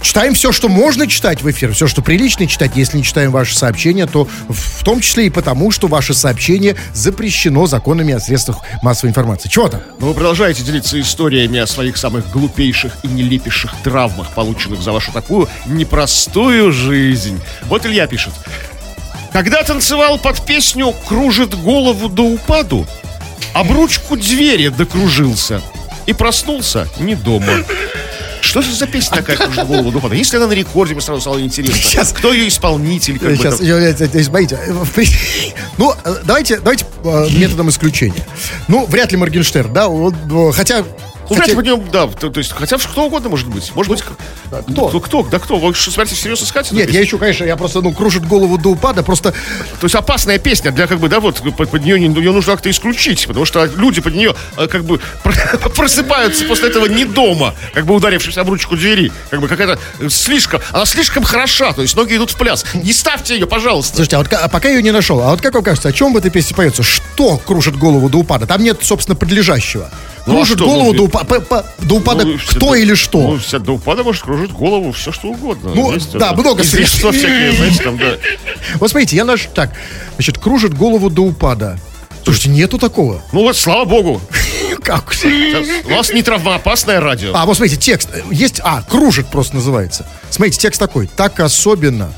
[0.00, 2.72] читаем все, что можно читать в эфир, все, что прилично читать.
[2.74, 7.66] Если не читаем ваши сообщения, то в том числе и потому, что ваше сообщение запрещено
[7.66, 9.48] законами о средствах массовой информации.
[9.48, 9.80] Чего там?
[9.98, 15.12] Но вы продолжаете делиться историями о своих самых глупейших и нелепейших травмах, полученных за вашу
[15.12, 17.40] такую непростую жизнь.
[17.64, 18.32] Вот Илья пишет.
[19.32, 22.86] Когда танцевал под песню «Кружит голову до упаду»,
[23.52, 25.60] об ручку двери докружился
[26.08, 27.52] и проснулся не дома.
[28.40, 30.14] Что же за песня такая «Кружит голову упаду»?
[30.14, 31.76] Если она на рекорде, мне сразу стало интересно.
[31.82, 32.12] Сейчас.
[32.14, 33.18] Кто ее исполнитель?
[33.18, 33.66] Как бы Сейчас, там?
[33.66, 34.72] я- я- я- смотрите, э,
[35.76, 38.24] ну, э, давайте, давайте э, методом исключения.
[38.68, 40.14] Ну, вряд ли Моргенштерн, да, вот,
[40.54, 40.82] хотя...
[41.30, 43.72] Ну, хотя- ли под нем, да, то, то есть, хотя кто угодно может быть.
[43.74, 44.88] Может быть, кто?
[44.88, 45.00] кто?
[45.00, 45.22] кто?
[45.24, 45.58] Да кто?
[45.58, 46.70] Вы что, смотрите, серьезно искать?
[46.72, 49.32] Нет, я еще, конечно, я просто, ну, кружит голову до упада, просто...
[49.32, 52.52] То есть опасная песня для как бы, да, вот под, под нее, не- ее нужно
[52.52, 57.04] как-то исключить, потому что люди под нее э, как бы про- просыпаются после этого не
[57.04, 59.12] дома, как бы ударившись об ручку двери.
[59.30, 62.64] Как бы какая-то э, слишком, она слишком хороша, то есть ноги идут в пляс.
[62.74, 63.96] Не ставьте ее, пожалуйста.
[63.96, 66.12] Слушайте, а вот а пока ее не нашел, а вот как вам кажется, о чем
[66.12, 66.82] в этой песне поется?
[66.82, 68.46] Что кружит голову до упада?
[68.46, 69.90] Там нет, собственно, подлежащего.
[70.28, 72.94] Ну, а Кружит голову ну, до, упа- п- п- до упада Ну, кто всё- или
[72.94, 73.18] что?
[73.20, 75.72] Ну, вся до упада может кружить голову, все что угодно.
[75.74, 77.28] Ну, да, много Излишества средств.
[77.30, 78.12] всякие, знаете, там, да.
[78.78, 79.48] Вот смотрите, я наш...
[79.54, 79.72] Так,
[80.16, 81.78] значит, кружит голову до упада.
[82.24, 83.22] Слушайте, нету такого.
[83.32, 84.20] Ну вот, слава богу.
[84.82, 85.14] Как?
[85.86, 87.32] У вас не травмоопасное радио.
[87.34, 88.10] А, вот смотрите, текст.
[88.12, 90.06] э, Есть, а, кружит просто называется.
[90.30, 91.06] Смотрите, текст такой.
[91.06, 92.12] Так особенно.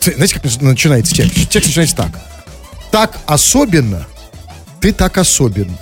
[0.00, 1.34] Знаете, как нач- начинается текст?
[1.50, 2.10] Текст начинается так.
[2.92, 4.06] Так особенно.
[4.80, 5.76] Ты так особенно.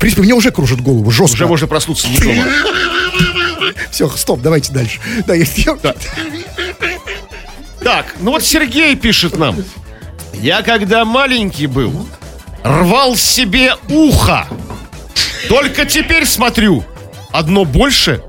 [0.00, 1.34] В принципе, мне уже кружит голову, жестко.
[1.34, 2.42] Уже можно проснуться не дома.
[3.90, 4.98] Все, стоп, давайте дальше.
[5.26, 5.94] Да, я, я-
[7.84, 9.62] Так, ну вот Сергей пишет нам.
[10.32, 12.08] Я когда маленький был,
[12.62, 14.48] рвал себе ухо.
[15.50, 16.82] Только теперь смотрю,
[17.30, 18.22] одно больше,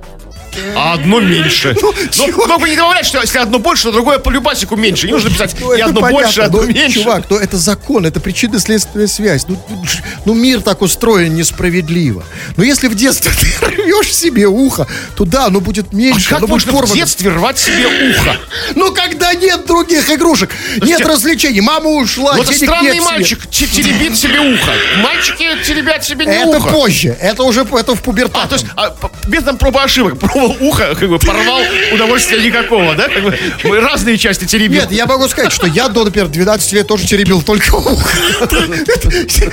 [0.75, 1.75] а одно меньше.
[1.81, 5.07] Ну, Но, но вы не говорите, что если одно больше, то другое по любасику меньше.
[5.07, 6.99] Не нужно писать Ну, и это одно понятно, больше, а одно но, меньше.
[7.01, 9.45] Чувак, ну это закон, это причинно-следственная связь.
[9.47, 9.83] Ну, ну,
[10.25, 12.23] ну, мир так устроен несправедливо.
[12.57, 13.31] Но если в детстве
[13.61, 17.29] ты рвешь себе ухо, то да, оно будет А меньше, как оно можно в детстве
[17.31, 18.37] рвать себе ухо?
[18.75, 24.17] Ну, когда нет других игрушек, нет развлечений, мама ушла, Вот это странный мальчик те- теребит
[24.17, 24.71] себе ухо.
[24.97, 26.69] Мальчики теребят себе не Это ухо.
[26.69, 28.45] позже, это уже это в пубертат.
[28.45, 28.95] А, то есть, а,
[29.27, 30.19] без там пробы ошибок.
[30.41, 31.61] Пробовал ухо, как бы порвал,
[31.93, 33.07] удовольствия никакого, да?
[33.09, 34.79] Как бы, мы разные части теребим.
[34.81, 38.17] Нет, я могу сказать, что я до, например, 12 лет тоже теребил только ухо.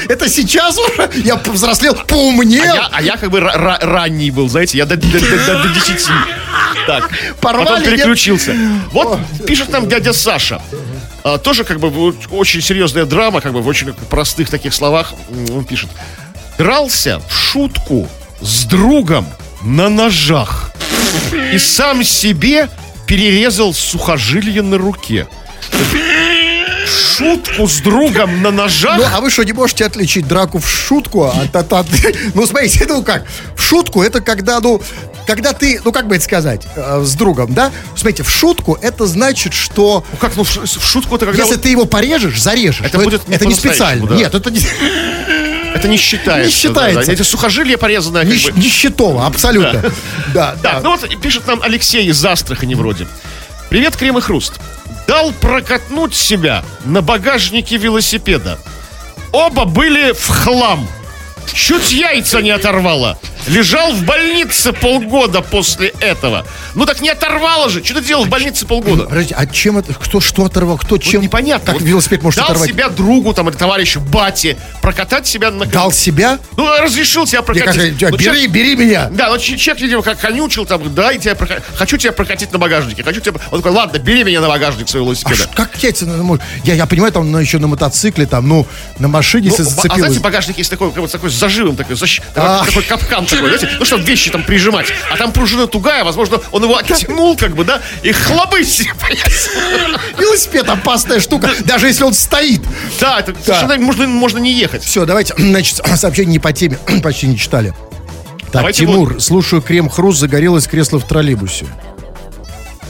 [0.08, 2.74] Это, сейчас уже я повзрослел, А поумнел.
[2.90, 5.68] а я как бы ра- ра- ранний был, знаете, я до, до, до- до- до
[5.74, 6.06] 10.
[6.86, 7.10] Так,
[7.40, 8.54] потом переключился.
[8.92, 10.62] Вот пишет нам дядя Саша.
[11.24, 15.12] А, тоже как бы очень серьезная драма, как бы в очень простых таких словах.
[15.52, 15.90] Он пишет.
[16.56, 18.08] Дрался в шутку
[18.40, 19.26] с другом
[19.62, 20.70] на ножах.
[21.52, 22.68] И сам себе
[23.06, 25.26] перерезал сухожилие на руке.
[26.86, 28.96] Шутку с другом на ножах?
[28.98, 31.54] Ну, а вы что, не можете отличить драку в шутку от...
[31.54, 31.86] от- от-
[32.34, 33.24] Ну, смотрите, ну как,
[33.56, 34.80] в шутку это когда, ну,
[35.26, 37.70] когда ты, ну, как бы это сказать, э, с другом, да?
[37.96, 41.42] Смотрите, в шутку это значит, что Ну как, ну в шутку это когда...
[41.42, 44.06] если вот- ты его порежешь, зарежешь, Это то будет это не по-настоящему, специально.
[44.06, 44.14] да.
[44.16, 44.60] Нет, это не,
[45.78, 46.46] Это не считается.
[46.46, 47.00] Не считается.
[47.00, 47.12] да, да.
[47.12, 48.24] Эти сухожилия порезанные.
[48.24, 48.60] не, как бы.
[48.60, 49.80] не счетово, абсолютно.
[50.34, 50.80] Да, Так, да.
[50.82, 53.06] ну вот пишет нам Алексей из Астрахани вроде.
[53.70, 54.54] Привет, Крем и Хруст.
[55.06, 58.58] Дал прокатнуть себя на багажнике велосипеда.
[59.30, 60.88] Оба были в хлам.
[61.52, 63.18] Чуть яйца не оторвало.
[63.46, 66.46] Лежал в больнице полгода после этого.
[66.74, 67.82] Ну так не оторвало же.
[67.84, 69.04] Что ты делал в больнице полгода?
[69.04, 69.94] Подожди, а чем это?
[69.94, 70.78] Кто что оторвал?
[70.78, 71.22] Кто чем?
[71.22, 71.72] непонятно.
[71.72, 72.68] Как велосипед может дал оторвать?
[72.70, 75.64] себя другу, там, или товарищу, бате, прокатать себя на...
[75.66, 76.38] Дал себя?
[76.56, 77.66] Ну, разрешил тебя прокатить.
[77.66, 79.08] кажется, Ну, бери, человек- бери меня.
[79.10, 82.58] Да, ну человек, видимо, как конючил, там, да, и тебя прока- хочу тебя прокатить на
[82.58, 83.40] багажнике, хочу тебя...
[83.50, 85.36] Он такой, ладно, бери меня на багажник своего А велосипеда.
[85.36, 85.70] ш- как
[86.02, 88.66] ну, может, Я, я понимаю, там ну, еще на мотоцикле, там, ну,
[88.98, 89.98] на машине, если Ну, а зацепилось.
[90.00, 92.64] знаете, багажник есть такой, как вот такой с зажимом, такой, защ- А.
[92.64, 94.86] такой капкан такой, знаете, ну, чтобы вещи там прижимать.
[95.10, 99.50] А там пружина тугая, возможно, он его оттянул, как бы, да, и хлобы себе, понимаете?
[100.18, 102.60] Велосипед опасная штука, даже если он стоит.
[103.00, 104.82] Да, это совершенно можно, можно не ехать.
[104.82, 107.74] Все, давайте, значит, сообщение не по теме, почти не читали.
[108.50, 111.66] Так, Давайте Тимур, слушаю, крем-хруст загорелось кресло в троллейбусе.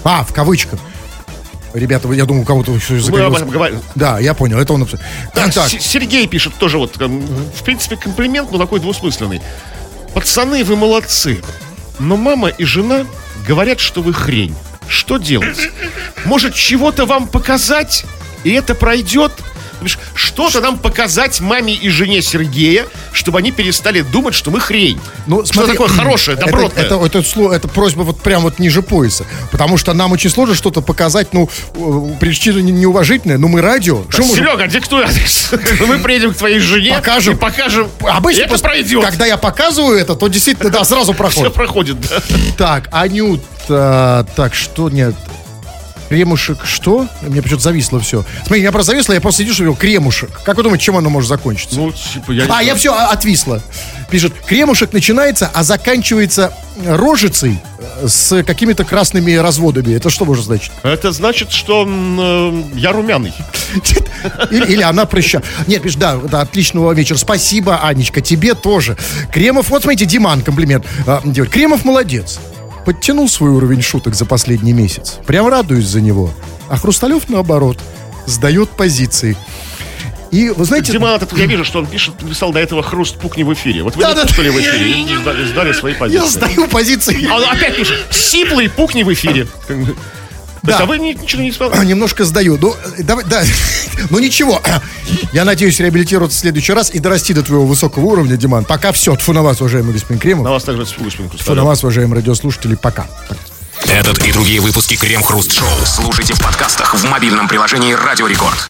[0.05, 0.78] А, в кавычках.
[1.74, 3.42] Ребята, я думаю, у кого-то Мы об загорелось.
[3.42, 3.80] говорим.
[3.94, 4.80] Да, я понял, это он...
[4.80, 5.01] написал.
[5.34, 9.42] Так, Сергей пишет тоже вот, эм, в принципе, комплимент, но такой двусмысленный.
[10.15, 11.43] Пацаны, вы молодцы,
[11.99, 13.07] но мама и жена
[13.47, 14.55] говорят, что вы хрень.
[14.89, 15.71] Что делать?
[16.25, 18.05] Может, чего-то вам показать,
[18.45, 19.33] и это пройдет?
[20.14, 25.01] Что-то нам показать маме и жене Сергея, чтобы они перестали думать, что мы хрень.
[25.26, 26.85] Ну, что смотри, такое хорошее, это- добротное.
[26.85, 29.24] Это, это, сло- это просьба вот прям вот ниже пояса.
[29.51, 31.49] Потому что нам очень сложно что-то показать, ну,
[32.20, 34.03] причина не- неуважительная, но мы радио.
[34.09, 35.51] Что мы можем- Серега, диктуй адрес.
[35.89, 37.35] Мы приедем к твоей жене Покажем.
[37.35, 37.89] и покажем.
[38.01, 39.05] Обычно И это пройдет.
[39.05, 41.55] Когда я показываю это, то действительно, да, сразу Все проходит.
[41.55, 42.20] проходит, да.
[42.57, 45.14] Так, Анют, а, так, что нет?
[46.09, 47.07] Кремушек, что?
[47.23, 48.25] У меня почему-то зависло все.
[48.47, 50.31] Смотри, я просто зависло, я просто сидишь и говорю, кремушек.
[50.45, 51.77] Как вы думаете, чем оно может закончиться?
[51.77, 53.63] Ну, типа, я а, я все отвисло.
[54.11, 56.55] Пишет, кремушек начинается, а заканчивается
[56.85, 59.95] рожицей э, с какими-то красными разводами.
[59.95, 60.73] Это что может значить?
[60.83, 63.35] Это значит, что э, я румяный.
[64.51, 65.43] Или, или она прыща.
[65.67, 67.19] Нет, пишет, да, да, отличного вечера.
[67.19, 68.97] Спасибо, Анечка, тебе тоже.
[69.33, 71.53] Кремов, вот смотрите, Диман комплимент а, делает.
[71.53, 72.41] Кремов молодец.
[72.89, 75.18] Подтянул свой уровень шуток за последний месяц.
[75.26, 76.30] Прям радуюсь за него.
[76.70, 77.78] А Хрусталев, наоборот,
[78.24, 79.36] сдает позиции.
[80.30, 80.93] И, вы знаете...
[80.93, 83.82] Дима, этот, я вижу, что он пишет, писал до этого хруст пукни в эфире.
[83.82, 84.55] Вот вы Да, не да, пукнули да.
[84.55, 86.28] в эфире и сдали, сдали свои я позиции.
[86.28, 87.28] сдаю позиции.
[87.30, 89.47] А он опять пишет, сиплый пукни в эфире.
[90.63, 90.85] То есть, Да.
[90.85, 91.53] а вы ни- ничего не?
[91.61, 92.59] А, Немножко сдаю.
[92.61, 93.43] Ну, давай, да.
[94.11, 94.63] Ну, ничего.
[95.33, 98.65] Я надеюсь реабилитироваться в следующий раз и дорасти до твоего высокого уровня, Диман.
[98.65, 99.15] Пока все.
[99.17, 100.45] Тфу на вас, уважаемый господин Кремов.
[100.45, 102.75] На вас также спинку Тфу на вас, уважаемые радиослушатели.
[102.75, 103.07] Пока.
[103.87, 108.59] Этот и другие выпуски Крем Хруст Шоу слушайте в подкастах в мобильном приложении Радио Рекорд.